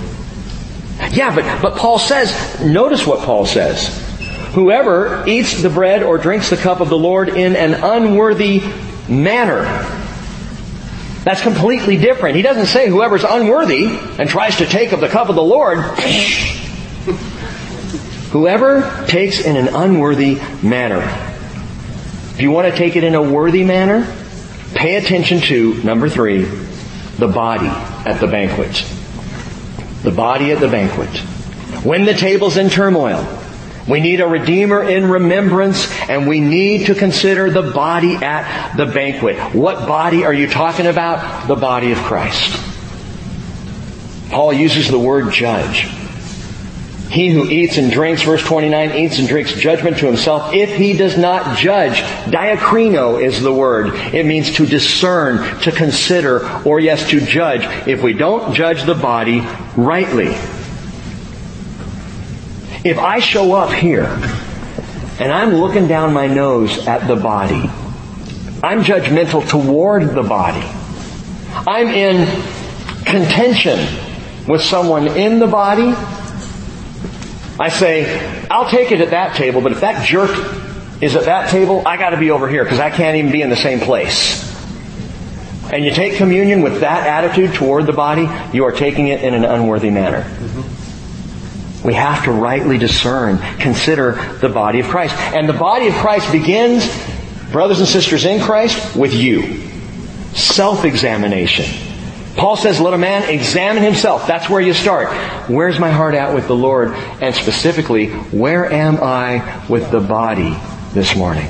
[1.11, 3.89] Yeah, but, but Paul says, notice what Paul says.
[4.53, 8.61] Whoever eats the bread or drinks the cup of the Lord in an unworthy
[9.09, 9.63] manner.
[11.25, 12.37] That's completely different.
[12.37, 15.79] He doesn't say whoever's unworthy and tries to take of the cup of the Lord.
[18.31, 21.01] Whoever takes in an unworthy manner.
[22.35, 24.07] If you want to take it in a worthy manner,
[24.75, 26.45] pay attention to, number three,
[27.19, 28.85] the body at the banquet.
[30.05, 31.11] The body at the banquet.
[31.85, 33.27] When the table's in turmoil,
[33.89, 38.87] we need a Redeemer in remembrance and we need to consider the body at the
[38.87, 39.37] banquet.
[39.55, 41.49] What body are you talking about?
[41.49, 42.59] The body of Christ.
[44.31, 46.00] Paul uses the word judge.
[47.11, 50.97] He who eats and drinks, verse 29, eats and drinks judgment to himself if he
[50.97, 51.97] does not judge.
[52.31, 53.93] Diakrino is the word.
[54.15, 58.95] It means to discern, to consider, or yes, to judge if we don't judge the
[58.95, 59.41] body
[59.77, 60.29] rightly.
[62.89, 64.07] If I show up here
[65.19, 67.69] and I'm looking down my nose at the body,
[68.63, 70.65] I'm judgmental toward the body.
[71.67, 72.27] I'm in
[73.05, 73.81] contention
[74.47, 75.93] with someone in the body
[77.61, 80.31] I say, I'll take it at that table, but if that jerk
[81.03, 83.51] is at that table, I gotta be over here because I can't even be in
[83.51, 84.49] the same place.
[85.71, 89.35] And you take communion with that attitude toward the body, you are taking it in
[89.35, 90.23] an unworthy manner.
[90.23, 91.87] Mm-hmm.
[91.87, 95.15] We have to rightly discern, consider the body of Christ.
[95.17, 96.89] And the body of Christ begins,
[97.53, 99.69] brothers and sisters in Christ, with you.
[100.35, 101.90] Self-examination.
[102.41, 104.27] Paul says, let a man examine himself.
[104.27, 105.09] That's where you start.
[105.51, 106.89] Where's my heart at with the Lord?
[107.21, 110.57] And specifically, where am I with the body
[110.95, 111.45] this morning?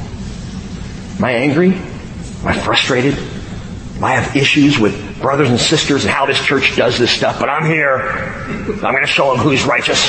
[1.16, 1.74] Am I angry?
[1.74, 3.16] Am I frustrated?
[3.16, 7.38] Am I have issues with brothers and sisters and how this church does this stuff,
[7.38, 8.01] but I'm here.
[8.01, 10.01] I'm going to show them who's righteous.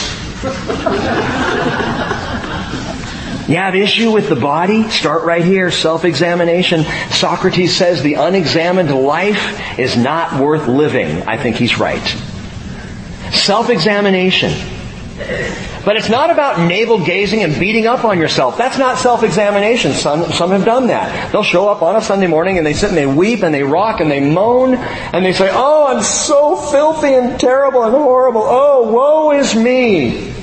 [3.48, 4.90] You have issue with the body?
[4.90, 5.72] Start right here.
[5.72, 6.84] Self-examination.
[7.10, 11.24] Socrates says the unexamined life is not worth living.
[11.24, 12.06] I think he's right.
[13.34, 14.52] Self-examination.
[15.84, 18.58] But it's not about navel gazing and beating up on yourself.
[18.58, 19.94] That's not self-examination.
[19.94, 21.32] Some, some have done that.
[21.32, 23.64] They'll show up on a Sunday morning and they sit and they weep and they
[23.64, 28.44] rock and they moan and they say, Oh, I'm so filthy and terrible and horrible.
[28.44, 30.41] Oh, woe is me.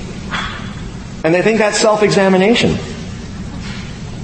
[1.23, 2.77] And they think that's self-examination.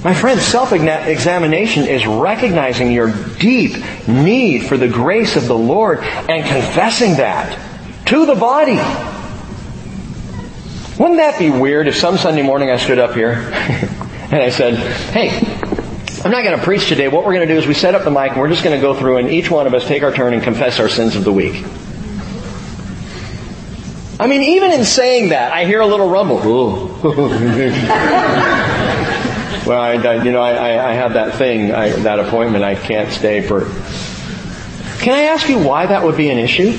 [0.04, 3.76] My friend, self-examination is recognizing your deep
[4.06, 7.58] need for the grace of the Lord and confessing that
[8.06, 8.76] to the body.
[10.98, 14.76] Wouldn't that be weird if some Sunday morning I stood up here and I said,
[15.10, 15.30] hey,
[16.24, 17.08] I'm not going to preach today.
[17.08, 18.76] What we're going to do is we set up the mic and we're just going
[18.76, 21.16] to go through and each one of us take our turn and confess our sins
[21.16, 21.64] of the week.
[24.18, 26.36] I mean, even in saying that, I hear a little rumble.
[29.66, 32.64] well, I, you know, I, I have that thing, I, that appointment.
[32.64, 33.66] I can't stay for.
[35.02, 36.78] Can I ask you why that would be an issue?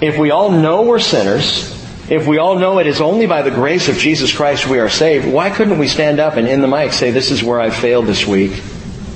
[0.00, 1.68] If we all know we're sinners,
[2.10, 4.88] if we all know it is only by the grace of Jesus Christ we are
[4.88, 7.68] saved, why couldn't we stand up and in the mic say, "This is where I
[7.68, 8.52] failed this week.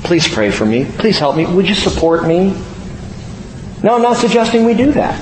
[0.02, 0.84] Please pray for me.
[0.84, 1.46] Please help me.
[1.46, 2.54] Would you support me?"
[3.82, 5.18] No, I'm not suggesting we do that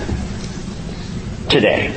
[1.53, 1.95] today.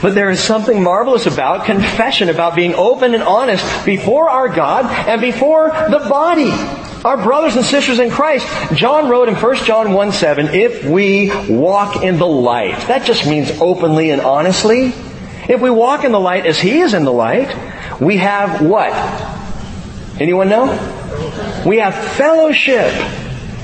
[0.00, 4.86] But there is something marvelous about confession, about being open and honest before our God
[4.86, 6.50] and before the body.
[7.04, 8.46] Our brothers and sisters in Christ.
[8.74, 12.88] John wrote in 1 John 1 7, if we walk in the light.
[12.88, 14.92] That just means openly and honestly.
[15.48, 18.92] If we walk in the light as He is in the light, we have what?
[20.20, 20.66] Anyone know?
[21.66, 22.92] We have fellowship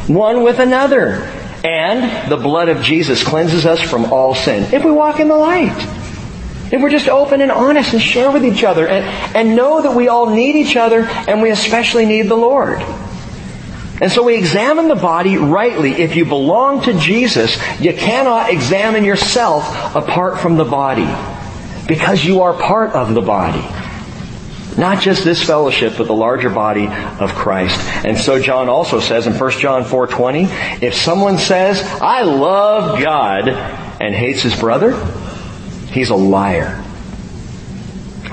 [0.09, 1.38] one with another.
[1.69, 4.73] And the blood of Jesus cleanses us from all sin.
[4.73, 5.77] If we walk in the light.
[6.73, 9.05] If we're just open and honest and share with each other and,
[9.37, 12.81] and know that we all need each other and we especially need the Lord.
[14.01, 15.93] And so we examine the body rightly.
[15.93, 21.09] If you belong to Jesus, you cannot examine yourself apart from the body
[21.87, 23.67] because you are part of the body.
[24.79, 27.81] Not just this fellowship, but the larger body of Christ.
[28.05, 33.49] And so John also says in 1 John 4.20, if someone says, I love God
[33.49, 34.95] and hates his brother,
[35.91, 36.81] he's a liar.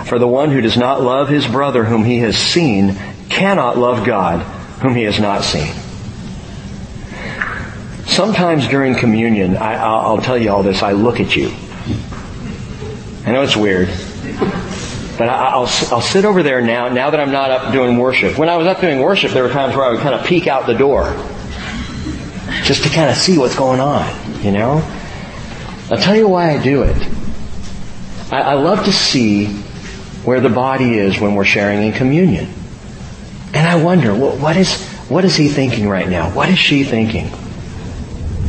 [0.05, 2.95] For the one who does not love his brother whom he has seen
[3.27, 4.41] cannot love God
[4.81, 5.73] whom he has not seen.
[8.05, 11.51] Sometimes during communion, I, will tell you all this, I look at you.
[13.25, 13.89] I know it's weird.
[15.17, 18.37] But I'll, I'll sit over there now, now that I'm not up doing worship.
[18.37, 20.47] When I was up doing worship, there were times where I would kind of peek
[20.47, 21.03] out the door.
[22.63, 24.83] Just to kind of see what's going on, you know?
[25.89, 26.97] I'll tell you why I do it.
[28.31, 29.47] I, I love to see
[30.25, 32.49] where the body is when we're sharing in communion.
[33.53, 36.29] And I wonder, what is, what is he thinking right now?
[36.31, 37.27] What is she thinking?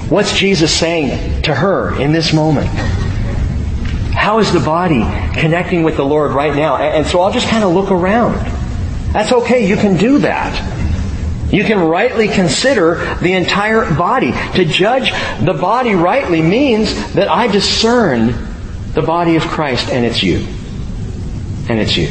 [0.08, 2.68] What's Jesus saying to her in this moment?
[4.26, 5.02] How is the body
[5.38, 6.78] connecting with the Lord right now?
[6.78, 8.34] And so I'll just kind of look around.
[9.12, 9.68] That's okay.
[9.68, 11.52] You can do that.
[11.52, 14.32] You can rightly consider the entire body.
[14.56, 15.12] To judge
[15.44, 18.34] the body rightly means that I discern
[18.94, 20.44] the body of Christ and it's you.
[21.68, 22.08] And it's you.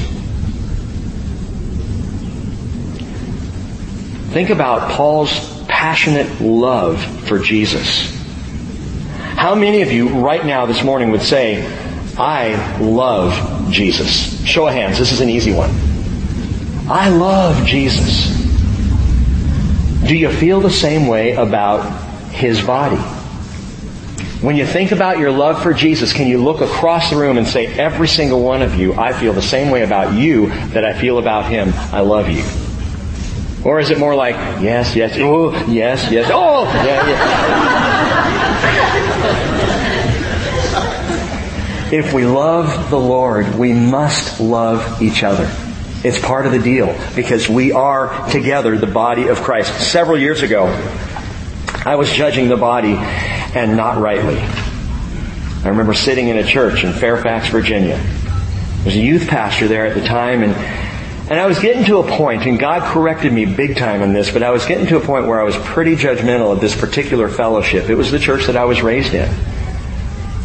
[4.31, 8.09] Think about Paul's passionate love for Jesus.
[9.35, 11.84] How many of you right now this morning would say,
[12.17, 14.45] I love Jesus.
[14.45, 14.97] Show of hands.
[14.97, 15.69] This is an easy one.
[16.89, 18.33] I love Jesus.
[20.07, 21.81] Do you feel the same way about
[22.31, 23.01] His body?
[24.41, 27.47] When you think about your love for Jesus, can you look across the room and
[27.47, 30.93] say, every single one of you, I feel the same way about you that I
[30.93, 31.73] feel about Him.
[31.91, 32.43] I love you.
[33.69, 37.84] Or is it more like, yes, yes, oh, yes, yes, oh, yeah, yeah.
[41.95, 45.49] If we love the Lord, we must love each other.
[46.03, 49.91] It's part of the deal because we are together the body of Christ.
[49.93, 50.65] Several years ago,
[51.85, 54.39] I was judging the body and not rightly.
[54.39, 57.95] I remember sitting in a church in Fairfax, Virginia.
[57.95, 60.53] There was a youth pastor there at the time and
[61.31, 64.29] and I was getting to a point, and God corrected me big time on this,
[64.29, 67.29] but I was getting to a point where I was pretty judgmental of this particular
[67.29, 67.89] fellowship.
[67.89, 69.33] It was the church that I was raised in.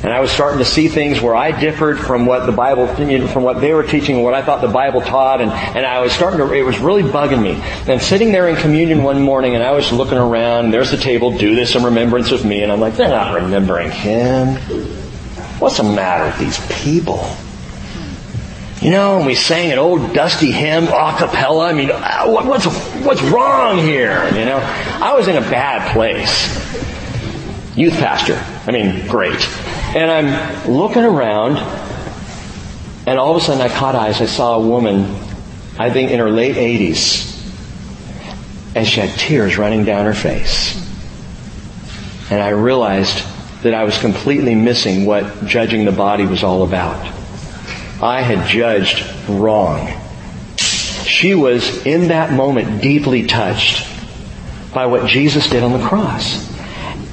[0.03, 2.87] And I was starting to see things where I differed from what the Bible,
[3.29, 5.43] from what they were teaching what I thought the Bible taught.
[5.43, 7.61] And, and I was starting to, it was really bugging me.
[7.87, 10.97] And sitting there in communion one morning and I was looking around and there's the
[10.97, 12.63] table, do this in remembrance of me.
[12.63, 14.57] And I'm like, they're not remembering him.
[15.59, 17.29] What's the matter with these people?
[18.81, 21.67] You know, and we sang an old dusty hymn a cappella.
[21.69, 22.65] I mean, uh, what's,
[23.05, 24.27] what's wrong here?
[24.31, 24.57] You know,
[25.03, 26.57] I was in a bad place.
[27.77, 28.43] Youth pastor.
[28.67, 29.47] I mean, great.
[29.93, 31.57] And I'm looking around,
[33.07, 34.21] and all of a sudden I caught eyes.
[34.21, 35.17] I saw a woman,
[35.81, 37.27] I think in her late 80s,
[38.77, 40.77] and she had tears running down her face.
[42.31, 43.25] And I realized
[43.65, 47.05] that I was completely missing what judging the body was all about.
[48.01, 49.93] I had judged wrong.
[50.57, 53.89] She was in that moment deeply touched
[54.73, 56.50] by what Jesus did on the cross.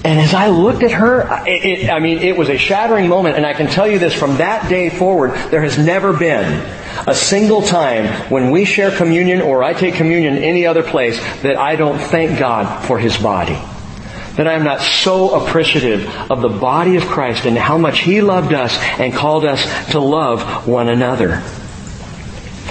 [0.08, 3.36] And as I looked at her, it, it, I mean, it was a shattering moment.
[3.36, 6.66] And I can tell you this, from that day forward, there has never been
[7.06, 11.58] a single time when we share communion or I take communion any other place that
[11.58, 13.60] I don't thank God for His body.
[14.38, 18.22] That I am not so appreciative of the body of Christ and how much He
[18.22, 21.44] loved us and called us to love one another.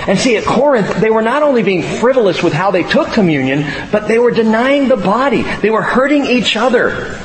[0.06, 3.66] And see, at Corinth, they were not only being frivolous with how they took communion,
[3.90, 5.42] but they were denying the body.
[5.42, 7.18] They were hurting each other.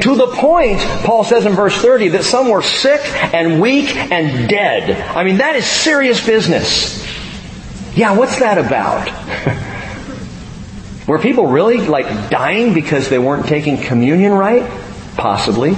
[0.00, 3.00] To the point, Paul says in verse 30, that some were sick
[3.34, 4.90] and weak and dead.
[5.14, 6.98] I mean, that is serious business.
[7.94, 9.10] Yeah, what's that about?
[11.06, 14.68] were people really like dying because they weren't taking communion right?
[15.16, 15.76] Possibly.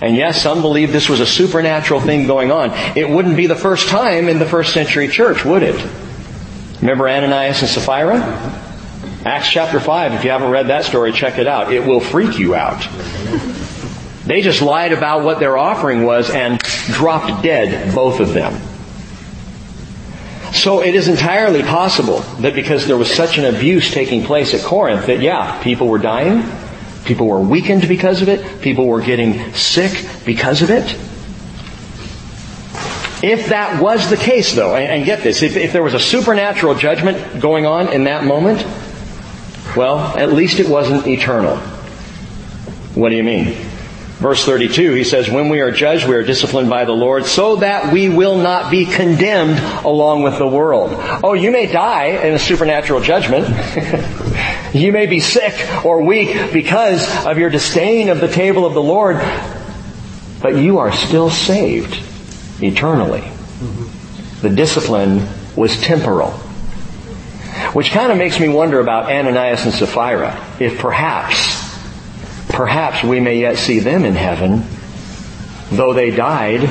[0.00, 2.70] And yes, some believe this was a supernatural thing going on.
[2.96, 5.86] It wouldn't be the first time in the first century church, would it?
[6.80, 8.69] Remember Ananias and Sapphira?
[9.24, 11.72] Acts chapter 5, if you haven't read that story, check it out.
[11.72, 12.86] It will freak you out.
[14.24, 18.60] They just lied about what their offering was and dropped dead, both of them.
[20.52, 24.62] So it is entirely possible that because there was such an abuse taking place at
[24.62, 26.42] Corinth that yeah, people were dying,
[27.04, 28.60] People were weakened because of it.
[28.60, 30.84] People were getting sick because of it.
[33.22, 36.74] If that was the case, though, and, get this, if, if there was a supernatural
[36.74, 38.64] judgment going on in that moment,
[39.76, 41.56] well, at least it wasn't eternal.
[42.94, 43.54] What do you mean?
[44.20, 47.56] Verse 32, he says, When we are judged, we are disciplined by the Lord so
[47.56, 50.90] that we will not be condemned along with the world.
[51.24, 53.48] Oh, you may die in a supernatural judgment.
[54.74, 55.54] you may be sick
[55.86, 59.16] or weak because of your disdain of the table of the Lord,
[60.42, 61.94] but you are still saved
[62.62, 63.22] eternally.
[63.22, 64.46] Mm-hmm.
[64.46, 66.38] The discipline was temporal.
[67.72, 70.36] Which kind of makes me wonder about Ananias and Sapphira.
[70.58, 71.60] If perhaps
[72.52, 74.64] Perhaps we may yet see them in heaven.
[75.70, 76.62] Though they died,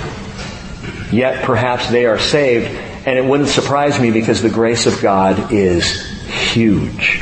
[1.11, 2.67] yet perhaps they are saved.
[3.07, 6.05] And it wouldn't surprise me because the grace of God is
[6.51, 7.21] huge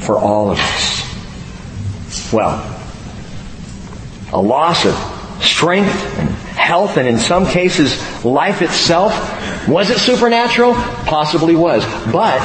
[0.00, 2.32] for all of us.
[2.32, 2.58] Well,
[4.32, 4.94] a loss of
[5.40, 9.12] strength and health and in some cases life itself.
[9.68, 10.74] Was it supernatural?
[10.74, 11.84] Possibly was.
[12.12, 12.40] But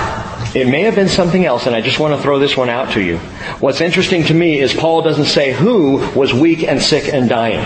[0.55, 2.93] it may have been something else, and I just want to throw this one out
[2.93, 3.17] to you.
[3.59, 7.63] What's interesting to me is Paul doesn't say who was weak and sick and dying.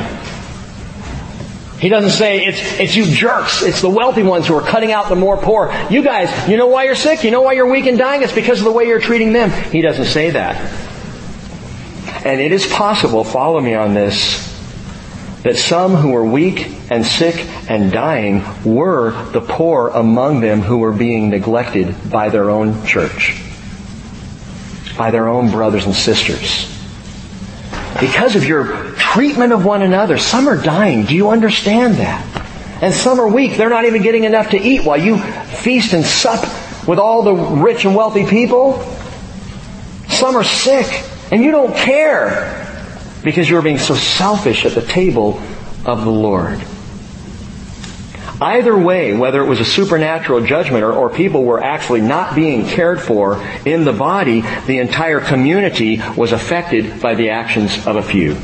[1.80, 3.64] He doesn't say it's, it's you jerks.
[3.64, 5.74] It's the wealthy ones who are cutting out the more poor.
[5.90, 7.24] You guys, you know why you're sick?
[7.24, 8.22] You know why you're weak and dying?
[8.22, 9.50] It's because of the way you're treating them.
[9.72, 10.58] He doesn't say that.
[12.24, 14.51] And it is possible, follow me on this,
[15.44, 17.36] that some who were weak and sick
[17.70, 23.42] and dying were the poor among them who were being neglected by their own church,
[24.98, 26.68] by their own brothers and sisters.
[28.00, 31.06] Because of your treatment of one another, some are dying.
[31.06, 32.28] Do you understand that?
[32.82, 33.58] And some are weak.
[33.58, 36.42] They're not even getting enough to eat while you feast and sup
[36.88, 38.82] with all the rich and wealthy people.
[40.08, 40.88] Some are sick
[41.32, 42.61] and you don't care
[43.24, 45.42] because you're being so selfish at the table
[45.86, 46.64] of the Lord.
[48.42, 52.66] Either way, whether it was a supernatural judgment or, or, people were actually not being
[52.66, 58.02] cared for in the body, the entire community was affected by the actions of a
[58.02, 58.36] few.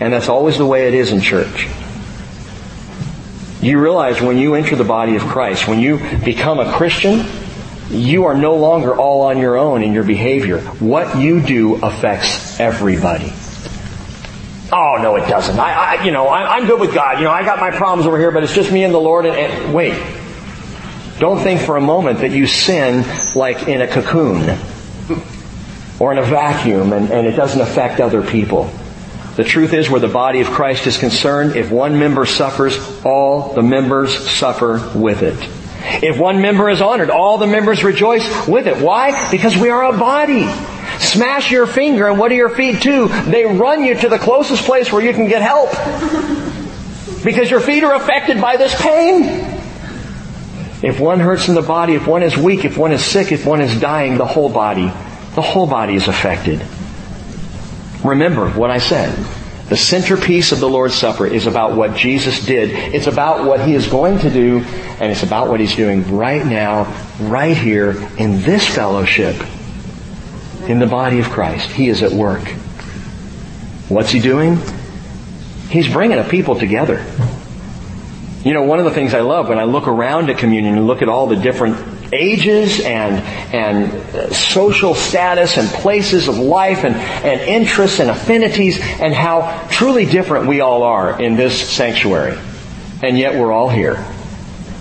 [0.00, 1.68] And that's always the way it is in church.
[3.62, 7.24] You realize when you enter the body of Christ, when you become a Christian,
[7.90, 10.60] you are no longer all on your own in your behavior.
[10.60, 13.32] What you do affects everybody.
[14.72, 15.58] Oh no, it doesn't.
[15.58, 17.18] I, I you know, I, am good with God.
[17.18, 19.24] You know, I got my problems over here, but it's just me and the Lord.
[19.24, 19.94] And, and wait,
[21.18, 23.04] don't think for a moment that you sin
[23.36, 24.58] like in a cocoon
[26.00, 28.70] or in a vacuum, and, and it doesn't affect other people.
[29.36, 33.52] The truth is, where the body of Christ is concerned, if one member suffers, all
[33.52, 35.65] the members suffer with it.
[36.02, 38.76] If one member is honored, all the members rejoice with it.
[38.78, 39.30] Why?
[39.30, 40.46] Because we are a body.
[40.98, 43.08] Smash your finger and what do your feet do?
[43.08, 45.70] They run you to the closest place where you can get help.
[47.24, 49.52] Because your feet are affected by this pain.
[50.82, 53.46] If one hurts in the body, if one is weak, if one is sick, if
[53.46, 54.86] one is dying, the whole body,
[55.34, 56.64] the whole body is affected.
[58.04, 59.12] Remember what I said.
[59.68, 62.70] The centerpiece of the Lord's Supper is about what Jesus did.
[62.94, 66.46] It's about what He is going to do, and it's about what He's doing right
[66.46, 66.84] now,
[67.20, 69.34] right here, in this fellowship,
[70.68, 71.68] in the body of Christ.
[71.70, 72.46] He is at work.
[73.88, 74.58] What's He doing?
[75.68, 77.04] He's bringing a people together.
[78.44, 80.86] You know, one of the things I love when I look around at communion and
[80.86, 83.16] look at all the different ages and,
[83.54, 89.66] and uh, social status and places of life and, and interests and affinities and how
[89.70, 92.38] truly different we all are in this sanctuary.
[93.02, 94.04] And yet we're all here.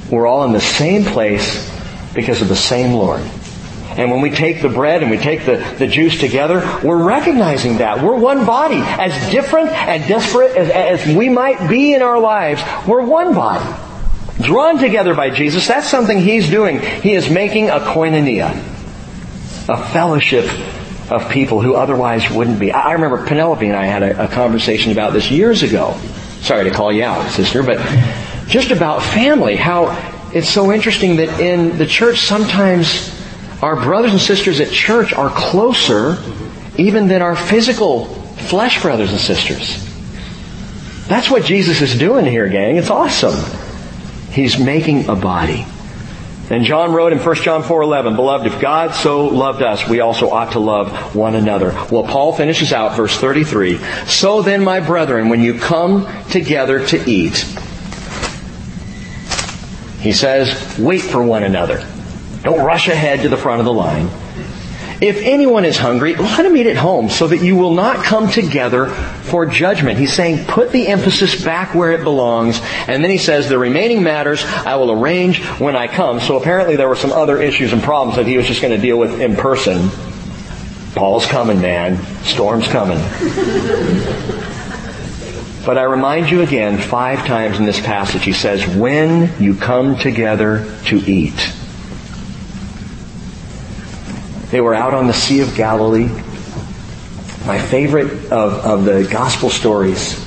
[0.09, 1.71] We're all in the same place
[2.13, 3.21] because of the same Lord.
[3.97, 7.77] And when we take the bread and we take the, the juice together, we're recognizing
[7.77, 8.03] that.
[8.03, 8.79] We're one body.
[8.79, 10.69] As different and disparate as,
[11.05, 13.84] as we might be in our lives, we're one body.
[14.45, 16.79] Drawn together by Jesus, that's something He's doing.
[16.79, 18.51] He is making a koinonia,
[19.67, 20.45] a fellowship
[21.09, 22.71] of people who otherwise wouldn't be.
[22.71, 25.99] I remember Penelope and I had a, a conversation about this years ago.
[26.41, 27.79] Sorry to call you out, sister, but
[28.47, 29.97] just about family, how
[30.31, 33.11] it's so interesting that in the church sometimes
[33.63, 36.17] our brothers and sisters at church are closer
[36.77, 39.83] even than our physical flesh brothers and sisters.
[41.07, 42.77] That's what Jesus is doing here, gang.
[42.77, 43.64] It's awesome.
[44.35, 45.65] He's making a body.
[46.49, 50.29] And John wrote in 1 John 4:11, "Beloved, if God so loved us, we also
[50.29, 55.29] ought to love one another." Well, Paul finishes out verse 33, "So then, my brethren,
[55.29, 57.43] when you come together to eat,
[60.01, 61.83] he says, wait for one another.
[62.43, 64.07] Don't rush ahead to the front of the line.
[65.01, 68.29] If anyone is hungry, let him eat at home so that you will not come
[68.29, 69.99] together for judgment.
[69.99, 72.61] He's saying put the emphasis back where it belongs.
[72.87, 76.21] And then he says the remaining matters I will arrange when I come.
[76.21, 78.81] So apparently there were some other issues and problems that he was just going to
[78.81, 79.89] deal with in person.
[80.95, 82.01] Paul's coming, man.
[82.23, 82.99] Storm's coming.
[85.65, 89.97] But I remind you again, five times in this passage, he says, when you come
[89.97, 91.53] together to eat.
[94.55, 96.07] They were out on the Sea of Galilee.
[97.45, 100.17] My favorite of, of the gospel stories.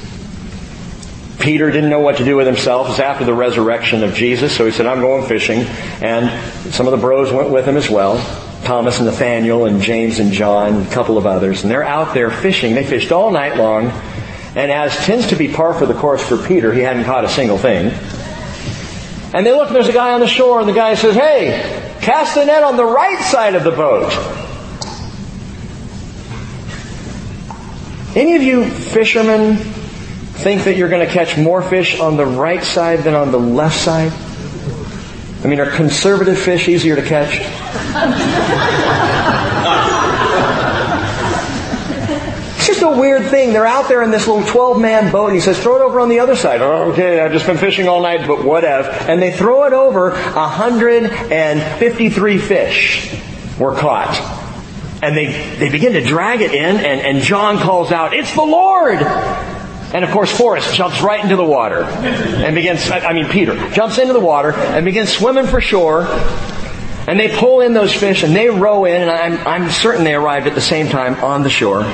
[1.40, 2.88] Peter didn't know what to do with himself.
[2.88, 5.60] It was after the resurrection of Jesus, so he said, I'm going fishing.
[6.02, 6.28] And
[6.74, 8.18] some of the bros went with him as well.
[8.64, 11.62] Thomas and Nathaniel and James and John, a couple of others.
[11.62, 12.74] And they're out there fishing.
[12.74, 13.86] They fished all night long.
[14.54, 17.30] And as tends to be par for the course for Peter, he hadn't caught a
[17.30, 17.86] single thing.
[19.32, 21.87] And they look, and there's a guy on the shore, and the guy says, Hey,
[22.08, 24.10] cast the net on the right side of the boat.
[28.16, 32.64] Any of you fishermen think that you're going to catch more fish on the right
[32.64, 34.10] side than on the left side?
[35.44, 37.40] I mean, are conservative fish easier to catch?
[42.56, 43.52] it's just a weird thing.
[43.52, 46.00] They're out there in this little 12 man boat and he says, throw it over
[46.00, 46.60] on the other side.
[46.60, 48.90] Oh, okay, I've just been fishing all night, but whatever.
[48.90, 53.16] And they throw it over, 153 fish
[53.58, 54.16] were caught.
[55.02, 58.42] And they, they begin to drag it in and, and John calls out, it's the
[58.42, 59.00] Lord!
[59.00, 63.96] And of course, Forrest jumps right into the water and begins, I mean, Peter jumps
[63.98, 66.06] into the water and begins swimming for shore.
[67.08, 70.14] And they pull in those fish and they row in, and I'm, I'm certain they
[70.14, 71.90] arrived at the same time on the shore.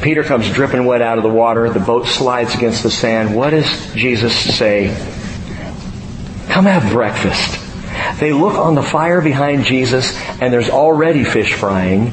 [0.00, 1.68] Peter comes dripping wet out of the water.
[1.68, 3.34] The boat slides against the sand.
[3.34, 4.96] What does Jesus say?
[6.46, 7.58] Come have breakfast.
[8.20, 12.12] They look on the fire behind Jesus, and there's already fish frying,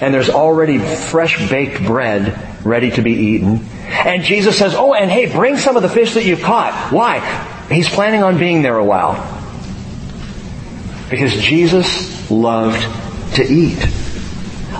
[0.00, 3.66] and there's already fresh baked bread ready to be eaten.
[3.86, 6.90] And Jesus says, oh, and hey, bring some of the fish that you've caught.
[6.90, 7.20] Why?
[7.70, 9.35] He's planning on being there a while.
[11.10, 12.82] Because Jesus loved
[13.36, 13.78] to eat.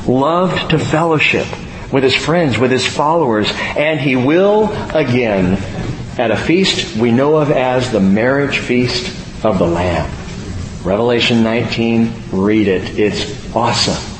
[0.07, 1.47] Loved to fellowship
[1.93, 5.55] with his friends, with his followers, and he will again
[6.19, 10.11] at a feast we know of as the marriage feast of the Lamb.
[10.85, 12.99] Revelation 19, read it.
[12.99, 14.16] It's awesome.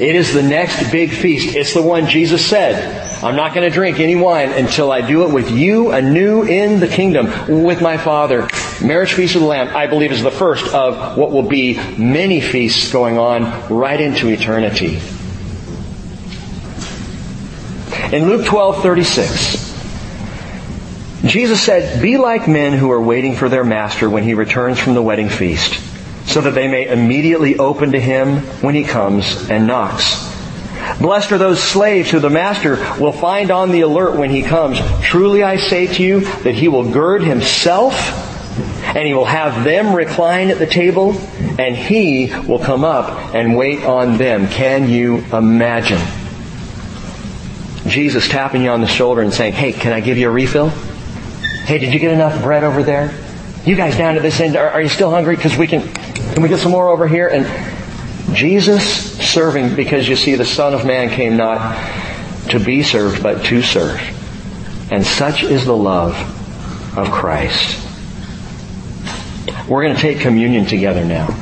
[0.00, 1.54] It is the next big feast.
[1.54, 5.26] It's the one Jesus said, I'm not going to drink any wine until I do
[5.26, 8.48] it with you anew in the kingdom with my Father.
[8.82, 12.40] Marriage Feast of the Lamb, I believe, is the first of what will be many
[12.40, 15.00] feasts going on right into eternity.
[18.16, 19.70] In Luke 12, 36,
[21.26, 24.94] Jesus said, Be like men who are waiting for their master when he returns from
[24.94, 25.89] the wedding feast
[26.30, 30.28] so that they may immediately open to him when he comes and knocks.
[31.00, 34.78] Blessed are those slaves who the master will find on the alert when he comes.
[35.02, 37.94] Truly I say to you that he will gird himself
[38.94, 41.12] and he will have them recline at the table
[41.58, 44.48] and he will come up and wait on them.
[44.48, 46.00] Can you imagine?
[47.86, 50.68] Jesus tapping you on the shoulder and saying, hey, can I give you a refill?
[50.68, 53.12] Hey, did you get enough bread over there?
[53.64, 55.36] You guys down to this end, are, are you still hungry?
[55.36, 55.82] Because we can,
[56.32, 57.28] can we get some more over here?
[57.28, 57.46] And
[58.34, 61.76] Jesus serving because you see the Son of Man came not
[62.50, 64.00] to be served, but to serve.
[64.90, 66.14] And such is the love
[66.96, 67.86] of Christ.
[69.68, 71.36] We're going to take communion together now.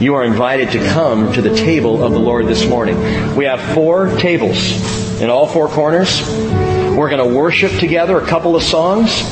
[0.00, 2.96] You are invited to come to the table of the Lord this morning.
[3.36, 6.22] We have four tables in all four corners.
[6.28, 9.22] We're going to worship together a couple of songs.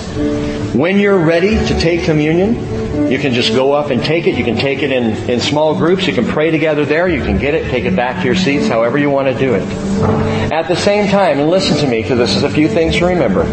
[0.74, 4.36] When you're ready to take communion, you can just go up and take it.
[4.36, 6.06] You can take it in, in small groups.
[6.06, 7.06] You can pray together there.
[7.08, 9.54] You can get it, take it back to your seats, however you want to do
[9.54, 9.62] it.
[10.52, 13.06] At the same time, and listen to me, because this is a few things to
[13.06, 13.44] remember.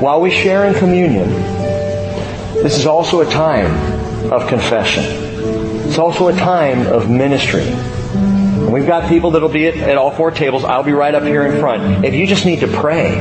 [0.00, 1.28] While we share in communion,
[2.62, 5.04] this is also a time of confession.
[5.86, 7.64] It's also a time of ministry.
[8.70, 10.64] We've got people that'll be at, at all four tables.
[10.64, 12.04] I'll be right up here in front.
[12.04, 13.16] If you just need to pray,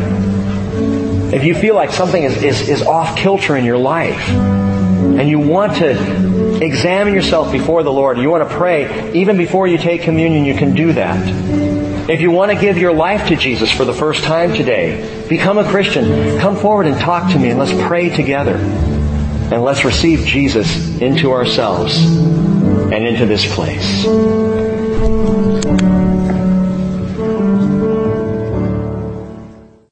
[1.35, 5.37] if you feel like something is, is, is off kilter in your life, and you
[5.37, 10.03] want to examine yourself before the Lord, you want to pray, even before you take
[10.03, 12.09] communion, you can do that.
[12.09, 15.57] If you want to give your life to Jesus for the first time today, become
[15.57, 18.55] a Christian, come forward and talk to me and let's pray together.
[18.55, 24.05] And let's receive Jesus into ourselves and into this place.